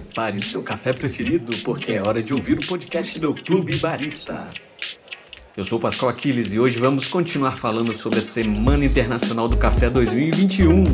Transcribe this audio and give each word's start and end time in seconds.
prepare 0.00 0.42
seu 0.42 0.62
café 0.62 0.92
preferido, 0.92 1.56
porque 1.64 1.92
é 1.92 2.02
hora 2.02 2.22
de 2.22 2.34
ouvir 2.34 2.58
o 2.58 2.66
podcast 2.66 3.18
do 3.18 3.34
Clube 3.34 3.76
Barista. 3.76 4.52
Eu 5.56 5.64
sou 5.64 5.78
o 5.78 5.80
Pascoal 5.80 6.10
Aquiles 6.10 6.52
e 6.52 6.60
hoje 6.60 6.78
vamos 6.78 7.08
continuar 7.08 7.52
falando 7.52 7.94
sobre 7.94 8.18
a 8.18 8.22
Semana 8.22 8.84
Internacional 8.84 9.48
do 9.48 9.56
Café 9.56 9.88
2021. 9.88 10.84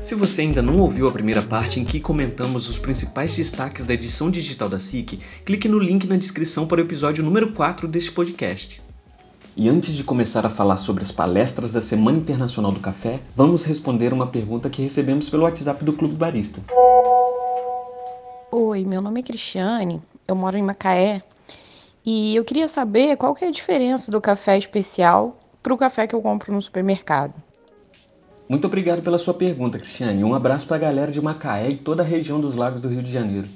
Se 0.00 0.14
você 0.14 0.42
ainda 0.42 0.62
não 0.62 0.78
ouviu 0.78 1.08
a 1.08 1.12
primeira 1.12 1.42
parte 1.42 1.80
em 1.80 1.84
que 1.84 2.00
comentamos 2.00 2.66
os 2.70 2.78
principais 2.78 3.36
destaques 3.36 3.84
da 3.84 3.92
edição 3.92 4.30
digital 4.30 4.70
da 4.70 4.78
SIC, 4.78 5.18
clique 5.44 5.68
no 5.68 5.78
link 5.78 6.06
na 6.06 6.16
descrição 6.16 6.66
para 6.66 6.80
o 6.80 6.84
episódio 6.84 7.22
número 7.22 7.52
4 7.52 7.86
deste 7.86 8.12
podcast. 8.12 8.85
E 9.58 9.70
antes 9.70 9.94
de 9.94 10.04
começar 10.04 10.44
a 10.44 10.50
falar 10.50 10.76
sobre 10.76 11.02
as 11.02 11.10
palestras 11.10 11.72
da 11.72 11.80
Semana 11.80 12.18
Internacional 12.18 12.70
do 12.70 12.78
Café, 12.78 13.20
vamos 13.34 13.64
responder 13.64 14.12
uma 14.12 14.26
pergunta 14.26 14.68
que 14.68 14.82
recebemos 14.82 15.30
pelo 15.30 15.44
WhatsApp 15.44 15.82
do 15.82 15.94
Clube 15.94 16.14
Barista. 16.14 16.60
Oi, 18.52 18.84
meu 18.84 19.00
nome 19.00 19.20
é 19.20 19.22
Cristiane, 19.22 20.02
eu 20.28 20.36
moro 20.36 20.58
em 20.58 20.62
Macaé 20.62 21.22
e 22.04 22.36
eu 22.36 22.44
queria 22.44 22.68
saber 22.68 23.16
qual 23.16 23.34
que 23.34 23.46
é 23.46 23.48
a 23.48 23.50
diferença 23.50 24.10
do 24.10 24.20
café 24.20 24.58
especial 24.58 25.40
para 25.62 25.72
o 25.72 25.78
café 25.78 26.06
que 26.06 26.14
eu 26.14 26.20
compro 26.20 26.52
no 26.52 26.60
supermercado. 26.60 27.32
Muito 28.46 28.66
obrigado 28.66 29.00
pela 29.00 29.16
sua 29.16 29.32
pergunta, 29.32 29.78
Cristiane. 29.78 30.22
Um 30.22 30.34
abraço 30.34 30.66
para 30.66 30.76
a 30.76 30.80
galera 30.80 31.10
de 31.10 31.22
Macaé 31.22 31.70
e 31.70 31.76
toda 31.78 32.02
a 32.02 32.06
região 32.06 32.38
dos 32.38 32.56
lagos 32.56 32.82
do 32.82 32.90
Rio 32.90 33.00
de 33.00 33.10
Janeiro. 33.10 33.48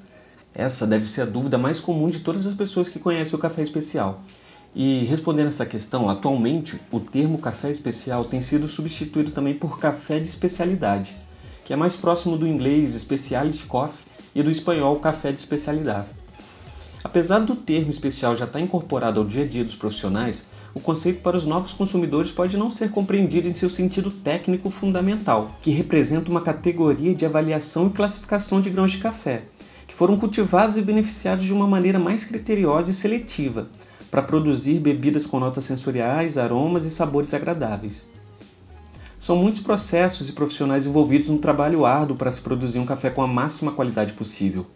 Essa 0.55 0.87
deve 0.87 1.05
ser 1.05 1.23
a 1.23 1.27
dúvida 1.27 1.59
mais 1.59 1.79
comum 1.79 2.09
de 2.09 2.21
todas 2.21 2.47
as 2.47 2.55
pessoas 2.55 2.89
que 2.89 2.99
conhecem 2.99 3.35
o 3.39 3.39
café 3.39 3.63
especial. 3.63 4.23
E 4.75 5.05
respondendo 5.05 5.49
essa 5.49 5.67
questão, 5.67 6.09
atualmente 6.09 6.81
o 6.93 7.01
termo 7.01 7.39
café 7.39 7.71
especial 7.71 8.25
tem 8.25 8.41
sido 8.41 8.69
substituído 8.69 9.33
também 9.33 9.55
por 9.55 9.79
café 9.79 10.21
de 10.21 10.29
especialidade, 10.29 11.15
que 11.65 11.73
é 11.73 11.77
mais 11.77 11.97
próximo 11.97 12.37
do 12.37 12.47
inglês 12.47 12.93
specialty 12.93 13.67
coffee 13.67 14.05
e 14.33 14.43
do 14.43 14.51
espanhol 14.51 15.01
café 15.01 15.33
de 15.33 15.41
especialidade. 15.41 16.09
Apesar 17.03 17.41
do 17.41 17.57
termo 17.57 17.91
especial 17.91 18.37
já 18.37 18.45
estar 18.45 18.61
incorporado 18.61 19.19
ao 19.19 19.27
dia 19.27 19.43
a 19.43 19.47
dia 19.47 19.65
dos 19.65 19.75
profissionais, 19.75 20.45
o 20.73 20.79
conceito 20.79 21.21
para 21.21 21.37
os 21.37 21.47
novos 21.47 21.73
consumidores 21.73 22.31
pode 22.31 22.57
não 22.57 22.71
ser 22.71 22.91
compreendido 22.91 23.49
em 23.49 23.53
seu 23.53 23.69
sentido 23.69 24.11
técnico 24.11 24.71
fundamental, 24.71 25.51
que 25.61 25.73
representa 25.73 26.31
uma 26.31 26.43
categoria 26.43 27.13
de 27.13 27.27
avaliação 27.27 27.89
e 27.89 27.91
classificação 27.91 28.61
de 28.61 28.71
grãos 28.71 28.93
de 28.93 28.99
café, 28.99 29.43
que 29.89 29.95
foram 29.95 30.17
cultivados 30.17 30.79
e 30.79 30.83
beneficiados 30.83 31.45
de 31.45 31.53
uma 31.53 31.67
maneira 31.67 31.99
mais 31.99 32.23
criteriosa 32.23 32.93
e 32.93 32.95
seletiva, 32.95 33.69
para 34.11 34.23
produzir 34.23 34.81
bebidas 34.81 35.25
com 35.25 35.39
notas 35.39 35.65
sensoriais, 35.65 36.37
aromas 36.37 36.85
e 36.85 36.91
sabores 36.91 37.33
agradáveis. 37.33 38.07
São 39.19 39.37
muitos 39.37 39.61
processos 39.61 40.29
e 40.29 40.33
profissionais 40.33 40.87
envolvidos 40.87 41.29
no 41.29 41.39
trabalho 41.39 41.85
árduo 41.85 42.17
para 42.17 42.33
se 42.33 42.41
produzir 42.41 42.79
um 42.79 42.87
café 42.87 43.11
com 43.11 43.23
a 43.23 43.29
máxima 43.29 43.71
qualidade 43.71 44.15
possível. 44.15 44.67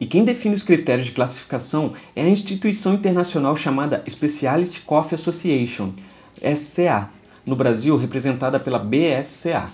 E 0.00 0.06
quem 0.06 0.24
define 0.24 0.54
os 0.54 0.64
critérios 0.64 1.06
de 1.06 1.12
classificação 1.12 1.92
é 2.16 2.22
a 2.22 2.28
instituição 2.28 2.94
internacional 2.94 3.54
chamada 3.54 4.02
Specialty 4.08 4.80
Coffee 4.80 5.14
Association, 5.14 5.92
SCA, 6.56 7.08
no 7.46 7.54
Brasil 7.54 7.96
representada 7.96 8.58
pela 8.58 8.78
BSCA. 8.78 9.70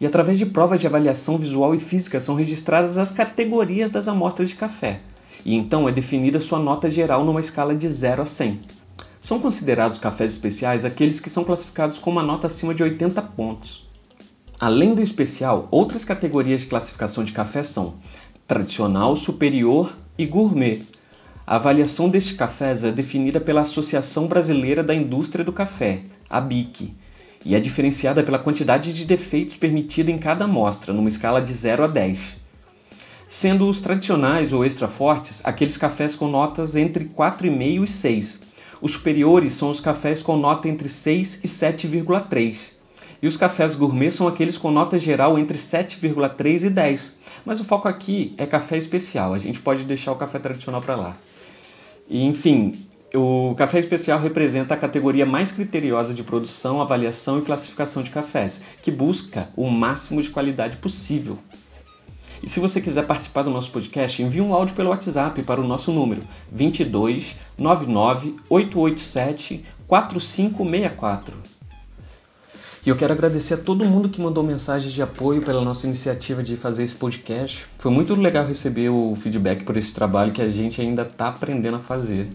E 0.00 0.06
através 0.06 0.38
de 0.38 0.46
provas 0.46 0.80
de 0.80 0.86
avaliação 0.86 1.38
visual 1.38 1.74
e 1.74 1.78
física 1.78 2.20
são 2.20 2.34
registradas 2.34 2.98
as 2.98 3.12
categorias 3.12 3.90
das 3.90 4.08
amostras 4.08 4.50
de 4.50 4.56
café, 4.56 5.00
e 5.46 5.54
então 5.54 5.88
é 5.88 5.92
definida 5.92 6.40
sua 6.40 6.58
nota 6.58 6.90
geral 6.90 7.24
numa 7.24 7.38
escala 7.38 7.72
de 7.72 7.88
0 7.88 8.22
a 8.22 8.26
100. 8.26 8.62
São 9.20 9.38
considerados 9.38 9.96
cafés 9.96 10.32
especiais 10.32 10.84
aqueles 10.84 11.20
que 11.20 11.30
são 11.30 11.44
classificados 11.44 12.00
com 12.00 12.10
uma 12.10 12.22
nota 12.22 12.48
acima 12.48 12.74
de 12.74 12.82
80 12.82 13.22
pontos. 13.22 13.88
Além 14.58 14.92
do 14.92 15.00
especial, 15.00 15.68
outras 15.70 16.04
categorias 16.04 16.62
de 16.62 16.66
classificação 16.66 17.22
de 17.22 17.30
café 17.30 17.62
são 17.62 17.94
tradicional, 18.44 19.14
superior 19.14 19.96
e 20.18 20.26
gourmet. 20.26 20.82
A 21.46 21.54
avaliação 21.54 22.08
destes 22.08 22.36
cafés 22.36 22.82
é 22.82 22.90
definida 22.90 23.40
pela 23.40 23.60
Associação 23.60 24.26
Brasileira 24.26 24.82
da 24.82 24.96
Indústria 24.96 25.44
do 25.44 25.52
Café, 25.52 26.02
a 26.28 26.40
BIC, 26.40 26.92
e 27.44 27.54
é 27.54 27.60
diferenciada 27.60 28.24
pela 28.24 28.40
quantidade 28.40 28.92
de 28.92 29.04
defeitos 29.04 29.56
permitida 29.56 30.10
em 30.10 30.18
cada 30.18 30.44
amostra, 30.44 30.92
numa 30.92 31.08
escala 31.08 31.40
de 31.40 31.52
0 31.52 31.84
a 31.84 31.86
10 31.86 32.45
sendo 33.36 33.68
os 33.68 33.82
tradicionais 33.82 34.54
ou 34.54 34.64
extra 34.64 34.88
fortes 34.88 35.44
aqueles 35.44 35.76
cafés 35.76 36.16
com 36.16 36.26
notas 36.26 36.74
entre 36.74 37.04
4,5 37.04 37.84
e 37.84 37.86
6. 37.86 38.40
Os 38.80 38.92
superiores 38.92 39.52
são 39.52 39.68
os 39.68 39.78
cafés 39.78 40.22
com 40.22 40.38
nota 40.38 40.68
entre 40.68 40.88
6 40.88 41.44
e 41.44 41.46
7,3. 41.46 42.72
E 43.20 43.28
os 43.28 43.36
cafés 43.36 43.74
gourmet 43.74 44.10
são 44.10 44.26
aqueles 44.26 44.56
com 44.56 44.70
nota 44.70 44.98
geral 44.98 45.38
entre 45.38 45.58
7,3 45.58 46.64
e 46.64 46.70
10. 46.70 47.12
Mas 47.44 47.60
o 47.60 47.64
foco 47.64 47.86
aqui 47.86 48.34
é 48.38 48.46
café 48.46 48.78
especial, 48.78 49.34
a 49.34 49.38
gente 49.38 49.60
pode 49.60 49.84
deixar 49.84 50.12
o 50.12 50.16
café 50.16 50.38
tradicional 50.38 50.80
para 50.80 50.96
lá. 50.96 51.16
E, 52.08 52.24
enfim, 52.24 52.86
o 53.14 53.54
café 53.54 53.78
especial 53.78 54.18
representa 54.18 54.72
a 54.72 54.78
categoria 54.78 55.26
mais 55.26 55.52
criteriosa 55.52 56.14
de 56.14 56.22
produção, 56.22 56.80
avaliação 56.80 57.38
e 57.38 57.42
classificação 57.42 58.02
de 58.02 58.10
cafés, 58.10 58.62
que 58.80 58.90
busca 58.90 59.50
o 59.54 59.68
máximo 59.68 60.22
de 60.22 60.30
qualidade 60.30 60.78
possível. 60.78 61.38
E 62.42 62.48
se 62.48 62.60
você 62.60 62.80
quiser 62.80 63.06
participar 63.06 63.42
do 63.42 63.50
nosso 63.50 63.70
podcast, 63.70 64.22
envie 64.22 64.40
um 64.40 64.54
áudio 64.54 64.74
pelo 64.74 64.90
WhatsApp 64.90 65.42
para 65.42 65.60
o 65.60 65.66
nosso 65.66 65.92
número 65.92 66.22
22 66.52 67.36
99 67.58 68.36
887 68.48 69.64
4564. 69.86 71.56
E 72.86 72.88
eu 72.88 72.94
quero 72.94 73.12
agradecer 73.12 73.54
a 73.54 73.58
todo 73.58 73.84
mundo 73.84 74.08
que 74.08 74.20
mandou 74.20 74.44
mensagens 74.44 74.92
de 74.92 75.02
apoio 75.02 75.42
pela 75.42 75.64
nossa 75.64 75.88
iniciativa 75.88 76.40
de 76.40 76.56
fazer 76.56 76.84
esse 76.84 76.94
podcast. 76.94 77.66
Foi 77.78 77.90
muito 77.90 78.14
legal 78.14 78.46
receber 78.46 78.90
o 78.90 79.16
feedback 79.16 79.64
por 79.64 79.76
esse 79.76 79.92
trabalho 79.92 80.30
que 80.30 80.40
a 80.40 80.46
gente 80.46 80.80
ainda 80.80 81.02
está 81.02 81.26
aprendendo 81.26 81.78
a 81.78 81.80
fazer. 81.80 82.30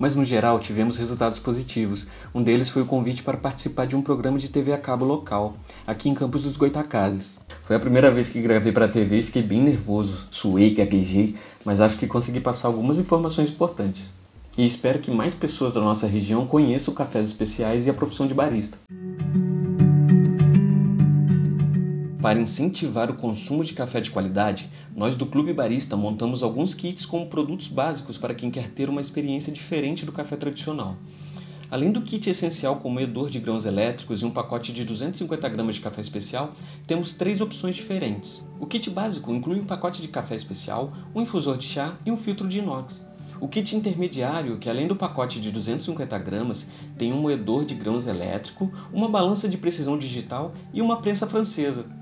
Mas 0.00 0.14
no 0.14 0.24
geral 0.24 0.58
tivemos 0.58 0.96
resultados 0.96 1.38
positivos. 1.38 2.06
Um 2.34 2.42
deles 2.42 2.70
foi 2.70 2.80
o 2.80 2.86
convite 2.86 3.22
para 3.22 3.36
participar 3.36 3.86
de 3.86 3.94
um 3.94 4.00
programa 4.00 4.38
de 4.38 4.48
TV 4.48 4.72
a 4.72 4.78
cabo 4.78 5.04
local, 5.04 5.54
aqui 5.86 6.08
em 6.08 6.14
Campos 6.14 6.44
dos 6.44 6.56
Goitacazes. 6.56 7.36
Foi 7.62 7.76
a 7.76 7.80
primeira 7.80 8.10
vez 8.10 8.30
que 8.30 8.40
gravei 8.40 8.72
para 8.72 8.86
a 8.86 8.88
TV 8.88 9.18
e 9.18 9.22
fiquei 9.22 9.42
bem 9.42 9.62
nervoso, 9.62 10.26
suei, 10.30 10.74
gaguejei, 10.74 11.36
mas 11.66 11.82
acho 11.82 11.98
que 11.98 12.06
consegui 12.06 12.40
passar 12.40 12.68
algumas 12.68 12.98
informações 12.98 13.50
importantes. 13.50 14.10
E 14.56 14.64
espero 14.64 15.00
que 15.00 15.10
mais 15.10 15.34
pessoas 15.34 15.74
da 15.74 15.82
nossa 15.82 16.06
região 16.06 16.46
conheçam 16.46 16.94
cafés 16.94 17.26
especiais 17.26 17.86
e 17.86 17.90
a 17.90 17.94
profissão 17.94 18.26
de 18.26 18.32
barista. 18.32 18.78
Para 22.22 22.38
incentivar 22.38 23.10
o 23.10 23.14
consumo 23.14 23.64
de 23.64 23.72
café 23.72 23.98
de 23.98 24.10
qualidade, 24.10 24.70
nós 24.94 25.16
do 25.16 25.24
Clube 25.24 25.54
Barista 25.54 25.96
montamos 25.96 26.42
alguns 26.42 26.74
kits 26.74 27.06
com 27.06 27.26
produtos 27.26 27.66
básicos 27.66 28.18
para 28.18 28.34
quem 28.34 28.50
quer 28.50 28.68
ter 28.68 28.90
uma 28.90 29.00
experiência 29.00 29.50
diferente 29.50 30.04
do 30.04 30.12
café 30.12 30.36
tradicional. 30.36 30.98
Além 31.70 31.90
do 31.90 32.02
kit 32.02 32.28
essencial 32.28 32.76
com 32.76 32.90
moedor 32.90 33.30
de 33.30 33.40
grãos 33.40 33.64
elétricos 33.64 34.20
e 34.20 34.26
um 34.26 34.30
pacote 34.30 34.70
de 34.70 34.84
250 34.84 35.48
gramas 35.48 35.76
de 35.76 35.80
café 35.80 36.02
especial, 36.02 36.52
temos 36.86 37.14
três 37.14 37.40
opções 37.40 37.74
diferentes. 37.74 38.42
O 38.60 38.66
kit 38.66 38.90
básico 38.90 39.32
inclui 39.32 39.58
um 39.58 39.64
pacote 39.64 40.02
de 40.02 40.08
café 40.08 40.36
especial, 40.36 40.92
um 41.14 41.22
infusor 41.22 41.56
de 41.56 41.66
chá 41.66 41.96
e 42.04 42.12
um 42.12 42.18
filtro 42.18 42.46
de 42.46 42.58
inox. 42.58 43.02
O 43.40 43.48
kit 43.48 43.74
intermediário, 43.74 44.58
que 44.58 44.68
além 44.68 44.86
do 44.86 44.94
pacote 44.94 45.40
de 45.40 45.50
250 45.50 46.18
gramas, 46.18 46.68
tem 46.98 47.14
um 47.14 47.22
moedor 47.22 47.64
de 47.64 47.74
grãos 47.74 48.06
elétrico, 48.06 48.70
uma 48.92 49.08
balança 49.08 49.48
de 49.48 49.56
precisão 49.56 49.98
digital 49.98 50.52
e 50.74 50.82
uma 50.82 51.00
prensa 51.00 51.26
francesa. 51.26 51.98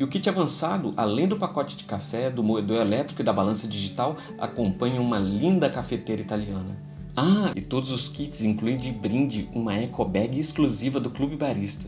E 0.00 0.02
o 0.02 0.08
kit 0.08 0.26
avançado, 0.30 0.94
além 0.96 1.28
do 1.28 1.36
pacote 1.36 1.76
de 1.76 1.84
café, 1.84 2.30
do 2.30 2.42
moedor 2.42 2.80
elétrico 2.80 3.20
e 3.20 3.24
da 3.24 3.34
balança 3.34 3.68
digital, 3.68 4.16
acompanha 4.38 4.98
uma 4.98 5.18
linda 5.18 5.68
cafeteira 5.68 6.22
italiana. 6.22 6.74
Ah, 7.14 7.52
e 7.54 7.60
todos 7.60 7.90
os 7.90 8.08
kits 8.08 8.40
incluem 8.40 8.78
de 8.78 8.90
brinde 8.90 9.50
uma 9.52 9.74
eco 9.74 10.02
bag 10.06 10.40
exclusiva 10.40 10.98
do 10.98 11.10
Clube 11.10 11.36
Barista. 11.36 11.86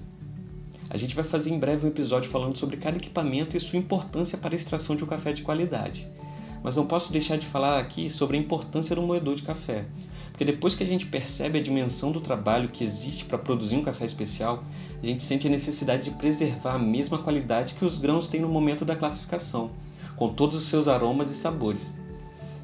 A 0.90 0.98
gente 0.98 1.14
vai 1.14 1.24
fazer 1.24 1.48
em 1.48 1.58
breve 1.58 1.86
um 1.86 1.88
episódio 1.88 2.30
falando 2.30 2.58
sobre 2.58 2.76
cada 2.76 2.98
equipamento 2.98 3.56
e 3.56 3.60
sua 3.60 3.78
importância 3.78 4.36
para 4.36 4.54
a 4.54 4.56
extração 4.56 4.94
de 4.94 5.04
um 5.04 5.06
café 5.06 5.32
de 5.32 5.40
qualidade. 5.40 6.06
Mas 6.62 6.76
não 6.76 6.84
posso 6.84 7.10
deixar 7.10 7.38
de 7.38 7.46
falar 7.46 7.80
aqui 7.80 8.10
sobre 8.10 8.36
a 8.36 8.40
importância 8.40 8.94
do 8.94 9.00
moedor 9.00 9.36
de 9.36 9.42
café, 9.42 9.86
porque 10.42 10.50
depois 10.50 10.74
que 10.74 10.82
a 10.82 10.86
gente 10.86 11.06
percebe 11.06 11.60
a 11.60 11.62
dimensão 11.62 12.10
do 12.10 12.20
trabalho 12.20 12.68
que 12.68 12.82
existe 12.82 13.24
para 13.24 13.38
produzir 13.38 13.76
um 13.76 13.82
café 13.84 14.04
especial, 14.04 14.64
a 15.00 15.06
gente 15.06 15.22
sente 15.22 15.46
a 15.46 15.50
necessidade 15.50 16.02
de 16.02 16.10
preservar 16.10 16.74
a 16.74 16.78
mesma 16.80 17.16
qualidade 17.16 17.74
que 17.74 17.84
os 17.84 17.96
grãos 17.96 18.28
têm 18.28 18.40
no 18.40 18.48
momento 18.48 18.84
da 18.84 18.96
classificação, 18.96 19.70
com 20.16 20.34
todos 20.34 20.60
os 20.60 20.68
seus 20.68 20.88
aromas 20.88 21.30
e 21.30 21.34
sabores. 21.36 21.94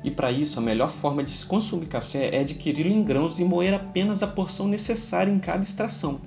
E 0.03 0.11
para 0.11 0.33
isso, 0.33 0.59
a 0.59 0.63
melhor 0.63 0.91
forma 0.91 1.23
de 1.23 1.31
se 1.31 1.47
consumir 1.47 1.87
café 1.87 2.35
é 2.35 2.41
adquiri-lo 2.41 2.91
em 2.91 3.05
grãos 3.05 3.39
e 3.39 3.45
moer 3.45 3.75
apenas 3.75 4.25
a 4.25 4.27
porção 4.27 4.67
necessária 4.67 5.31
em 5.31 5.39
cada 5.39 5.63
extração. 5.63 6.21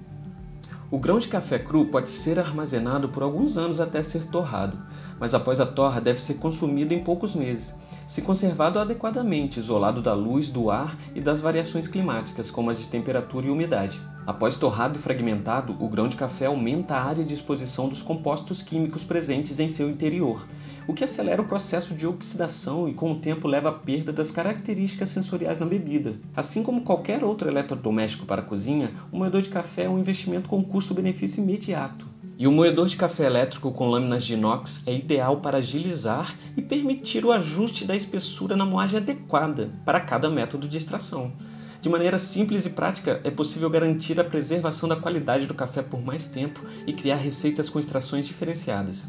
O 0.89 0.97
grão 0.97 1.19
de 1.19 1.27
café 1.27 1.59
cru 1.59 1.87
pode 1.87 2.07
ser 2.07 2.39
armazenado 2.39 3.09
por 3.09 3.23
alguns 3.23 3.57
anos 3.57 3.81
até 3.81 4.01
ser 4.01 4.23
torrado, 4.27 4.81
mas 5.19 5.33
após 5.33 5.59
a 5.59 5.65
torra 5.65 5.99
deve 5.99 6.21
ser 6.21 6.35
consumido 6.35 6.93
em 6.93 7.03
poucos 7.03 7.35
meses, 7.35 7.75
se 8.05 8.21
conservado 8.21 8.79
adequadamente, 8.79 9.59
isolado 9.59 10.01
da 10.01 10.13
luz, 10.13 10.49
do 10.49 10.69
ar 10.69 10.97
e 11.15 11.21
das 11.21 11.41
variações 11.41 11.87
climáticas, 11.87 12.51
como 12.51 12.69
as 12.69 12.79
de 12.79 12.87
temperatura 12.87 13.47
e 13.47 13.49
umidade. 13.49 14.01
Após 14.25 14.55
torrado 14.55 14.97
e 14.97 15.01
fragmentado, 15.01 15.75
o 15.79 15.89
grão 15.89 16.07
de 16.07 16.15
café 16.15 16.45
aumenta 16.45 16.95
a 16.95 17.03
área 17.03 17.23
de 17.23 17.33
exposição 17.33 17.89
dos 17.89 18.03
compostos 18.03 18.61
químicos 18.61 19.03
presentes 19.03 19.59
em 19.59 19.67
seu 19.67 19.89
interior, 19.89 20.45
o 20.87 20.93
que 20.93 21.03
acelera 21.03 21.41
o 21.41 21.47
processo 21.47 21.95
de 21.95 22.05
oxidação 22.05 22.87
e 22.87 22.93
com 22.93 23.11
o 23.11 23.19
tempo 23.19 23.47
leva 23.47 23.69
à 23.69 23.73
perda 23.73 24.13
das 24.13 24.29
características 24.29 25.09
sensoriais 25.09 25.57
na 25.57 25.65
bebida. 25.65 26.19
Assim 26.35 26.61
como 26.61 26.83
qualquer 26.83 27.23
outro 27.23 27.49
eletrodoméstico 27.49 28.25
para 28.25 28.41
a 28.41 28.45
cozinha, 28.45 28.91
o 29.11 29.17
moedor 29.17 29.41
de 29.41 29.49
café 29.49 29.85
é 29.85 29.89
um 29.89 29.99
investimento 29.99 30.47
com 30.47 30.63
custo-benefício 30.63 31.41
imediato. 31.41 32.10
E 32.41 32.47
o 32.47 32.51
moedor 32.51 32.87
de 32.87 32.95
café 32.95 33.27
elétrico 33.27 33.71
com 33.71 33.87
lâminas 33.87 34.25
de 34.25 34.33
inox 34.33 34.81
é 34.87 34.95
ideal 34.95 35.41
para 35.41 35.59
agilizar 35.59 36.35
e 36.57 36.61
permitir 36.63 37.23
o 37.23 37.31
ajuste 37.31 37.85
da 37.85 37.95
espessura 37.95 38.55
na 38.55 38.65
moagem 38.65 38.97
adequada 38.97 39.69
para 39.85 40.01
cada 40.01 40.27
método 40.27 40.67
de 40.67 40.75
extração. 40.75 41.31
De 41.83 41.87
maneira 41.87 42.17
simples 42.17 42.65
e 42.65 42.71
prática, 42.71 43.21
é 43.23 43.29
possível 43.29 43.69
garantir 43.69 44.19
a 44.19 44.23
preservação 44.23 44.89
da 44.89 44.95
qualidade 44.95 45.45
do 45.45 45.53
café 45.53 45.83
por 45.83 46.01
mais 46.01 46.25
tempo 46.25 46.65
e 46.87 46.93
criar 46.93 47.17
receitas 47.17 47.69
com 47.69 47.79
extrações 47.79 48.25
diferenciadas. 48.25 49.07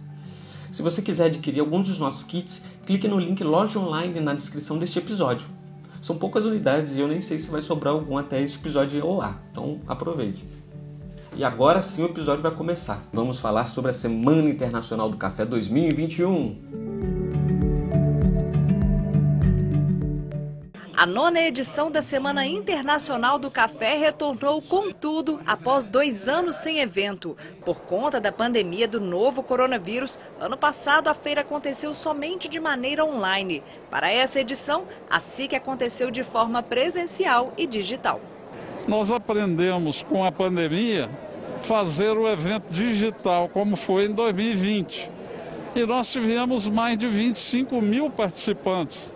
Se 0.71 0.83
você 0.83 1.01
quiser 1.01 1.29
adquirir 1.29 1.61
algum 1.61 1.81
dos 1.81 1.99
nossos 1.99 2.25
kits, 2.25 2.67
clique 2.85 3.09
no 3.09 3.19
link 3.19 3.43
Loja 3.43 3.79
Online 3.79 4.21
na 4.21 4.35
descrição 4.35 4.79
deste 4.79 4.99
episódio. 4.99 5.47
São 6.03 6.19
poucas 6.19 6.45
unidades 6.45 6.97
e 6.97 7.01
eu 7.01 7.09
nem 7.09 7.23
sei 7.23 7.39
se 7.39 7.51
vai 7.51 7.63
sobrar 7.63 7.95
algum 7.95 8.19
até 8.19 8.43
este 8.43 8.59
episódio 8.59 9.03
ao 9.03 9.37
então 9.51 9.81
aproveite. 9.89 10.45
E 11.35 11.45
agora 11.45 11.81
sim 11.81 12.03
o 12.03 12.07
episódio 12.07 12.43
vai 12.43 12.55
começar. 12.55 13.03
Vamos 13.13 13.41
falar 13.41 13.65
sobre 13.67 13.91
a 13.91 13.95
Semana 13.95 14.51
Internacional 14.51 15.09
do 15.09 15.17
Café 15.17 15.47
2021. 15.47 16.93
A 20.95 21.07
nona 21.07 21.41
edição 21.41 21.91
da 21.91 22.01
Semana 22.01 22.47
Internacional 22.47 23.37
do 23.37 23.51
Café 23.51 23.97
retornou 23.97 24.63
com 24.63 24.93
tudo 24.93 25.41
após 25.47 25.89
dois 25.89 26.29
anos 26.29 26.55
sem 26.55 26.79
evento. 26.79 27.37
Por 27.65 27.81
conta 27.81 28.21
da 28.21 28.31
pandemia 28.31 28.87
do 28.87 29.01
novo 29.01 29.43
coronavírus, 29.43 30.17
ano 30.39 30.57
passado 30.57 31.09
a 31.09 31.15
feira 31.15 31.41
aconteceu 31.41 31.93
somente 31.93 32.49
de 32.49 32.61
maneira 32.61 33.05
online. 33.05 33.65
Para 33.91 34.13
essa 34.13 34.39
edição, 34.39 34.87
a 35.11 35.19
SIC 35.19 35.55
aconteceu 35.55 36.09
de 36.09 36.23
forma 36.23 36.63
presencial 36.63 37.53
e 37.57 37.67
digital. 37.67 38.21
Nós 38.87 39.11
aprendemos 39.11 40.03
com 40.03 40.25
a 40.25 40.33
pandemia 40.33 41.09
fazer 41.63 42.17
o 42.19 42.29
evento 42.29 42.65
digital, 42.71 43.49
como 43.49 43.77
foi 43.77 44.07
em 44.07 44.13
2020. 44.13 45.11
E 45.75 45.87
nós 45.87 46.11
tivemos 46.11 46.69
mais 46.69 46.99
de 46.99 47.07
25 47.07 47.81
mil 47.81 48.11
participantes. 48.11 49.13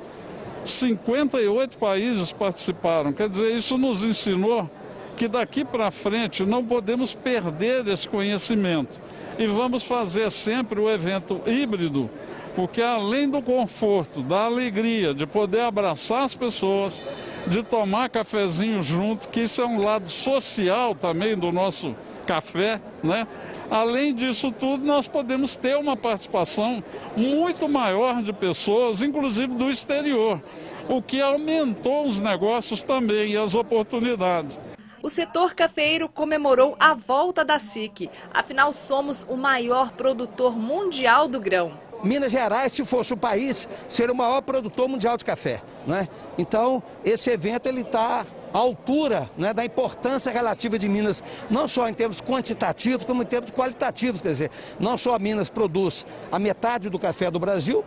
58 0.64 1.78
países 1.78 2.32
participaram. 2.32 3.12
Quer 3.12 3.28
dizer, 3.28 3.54
isso 3.54 3.76
nos 3.76 4.02
ensinou 4.02 4.68
que 5.16 5.28
daqui 5.28 5.64
para 5.64 5.90
frente 5.90 6.44
não 6.44 6.64
podemos 6.64 7.14
perder 7.14 7.86
esse 7.88 8.08
conhecimento. 8.08 9.00
E 9.38 9.46
vamos 9.46 9.82
fazer 9.82 10.30
sempre 10.30 10.80
o 10.80 10.90
evento 10.90 11.42
híbrido, 11.46 12.08
porque 12.54 12.80
além 12.80 13.28
do 13.28 13.42
conforto, 13.42 14.22
da 14.22 14.44
alegria 14.44 15.12
de 15.12 15.26
poder 15.26 15.60
abraçar 15.60 16.22
as 16.22 16.34
pessoas, 16.34 17.02
de 17.46 17.62
tomar 17.62 18.08
cafezinho 18.10 18.82
junto, 18.82 19.28
que 19.28 19.42
isso 19.42 19.60
é 19.62 19.66
um 19.66 19.82
lado 19.82 20.08
social 20.08 20.94
também 20.94 21.36
do 21.36 21.52
nosso 21.52 21.94
café, 22.26 22.80
né? 23.02 23.26
Além 23.70 24.14
disso 24.14 24.50
tudo, 24.52 24.84
nós 24.84 25.06
podemos 25.06 25.56
ter 25.56 25.76
uma 25.76 25.96
participação 25.96 26.82
muito 27.16 27.68
maior 27.68 28.22
de 28.22 28.32
pessoas, 28.32 29.00
inclusive 29.02 29.54
do 29.54 29.70
exterior, 29.70 30.42
o 30.88 31.00
que 31.00 31.20
aumentou 31.20 32.04
os 32.04 32.20
negócios 32.20 32.82
também 32.82 33.32
e 33.32 33.36
as 33.36 33.54
oportunidades. 33.54 34.60
O 35.02 35.08
setor 35.08 35.54
cafeiro 35.54 36.08
comemorou 36.08 36.76
a 36.80 36.92
volta 36.92 37.44
da 37.44 37.60
SIC. 37.60 38.10
Afinal, 38.34 38.72
somos 38.72 39.24
o 39.28 39.36
maior 39.36 39.92
produtor 39.92 40.58
mundial 40.58 41.28
do 41.28 41.38
grão. 41.38 41.85
Minas 42.02 42.32
Gerais, 42.32 42.72
se 42.72 42.84
fosse 42.84 43.12
o 43.12 43.16
país, 43.16 43.68
seria 43.88 44.12
o 44.12 44.16
maior 44.16 44.40
produtor 44.42 44.88
mundial 44.88 45.16
de 45.16 45.24
café. 45.24 45.60
Né? 45.86 46.08
Então, 46.38 46.82
esse 47.04 47.30
evento 47.30 47.66
ele 47.66 47.80
está 47.80 48.26
à 48.52 48.58
altura 48.58 49.30
né, 49.36 49.52
da 49.52 49.64
importância 49.64 50.32
relativa 50.32 50.78
de 50.78 50.88
Minas, 50.88 51.22
não 51.50 51.66
só 51.66 51.88
em 51.88 51.94
termos 51.94 52.20
quantitativos, 52.20 53.04
como 53.04 53.22
em 53.22 53.26
termos 53.26 53.50
qualitativos. 53.50 54.20
Quer 54.20 54.30
dizer, 54.30 54.50
não 54.78 54.96
só 54.96 55.18
Minas 55.18 55.50
produz 55.50 56.06
a 56.30 56.38
metade 56.38 56.88
do 56.88 56.98
café 56.98 57.30
do 57.30 57.38
Brasil, 57.38 57.84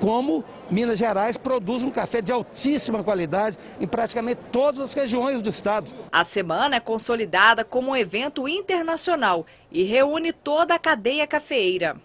como 0.00 0.44
Minas 0.70 0.98
Gerais 0.98 1.36
produz 1.36 1.82
um 1.82 1.90
café 1.90 2.20
de 2.20 2.32
altíssima 2.32 3.02
qualidade 3.02 3.58
em 3.80 3.86
praticamente 3.86 4.40
todas 4.52 4.80
as 4.80 4.92
regiões 4.92 5.40
do 5.42 5.48
estado. 5.48 5.90
A 6.12 6.24
semana 6.24 6.76
é 6.76 6.80
consolidada 6.80 7.64
como 7.64 7.90
um 7.90 7.96
evento 7.96 8.48
internacional 8.48 9.46
e 9.70 9.82
reúne 9.84 10.32
toda 10.32 10.74
a 10.74 10.78
cadeia 10.78 11.26
cafeeira. 11.26 11.96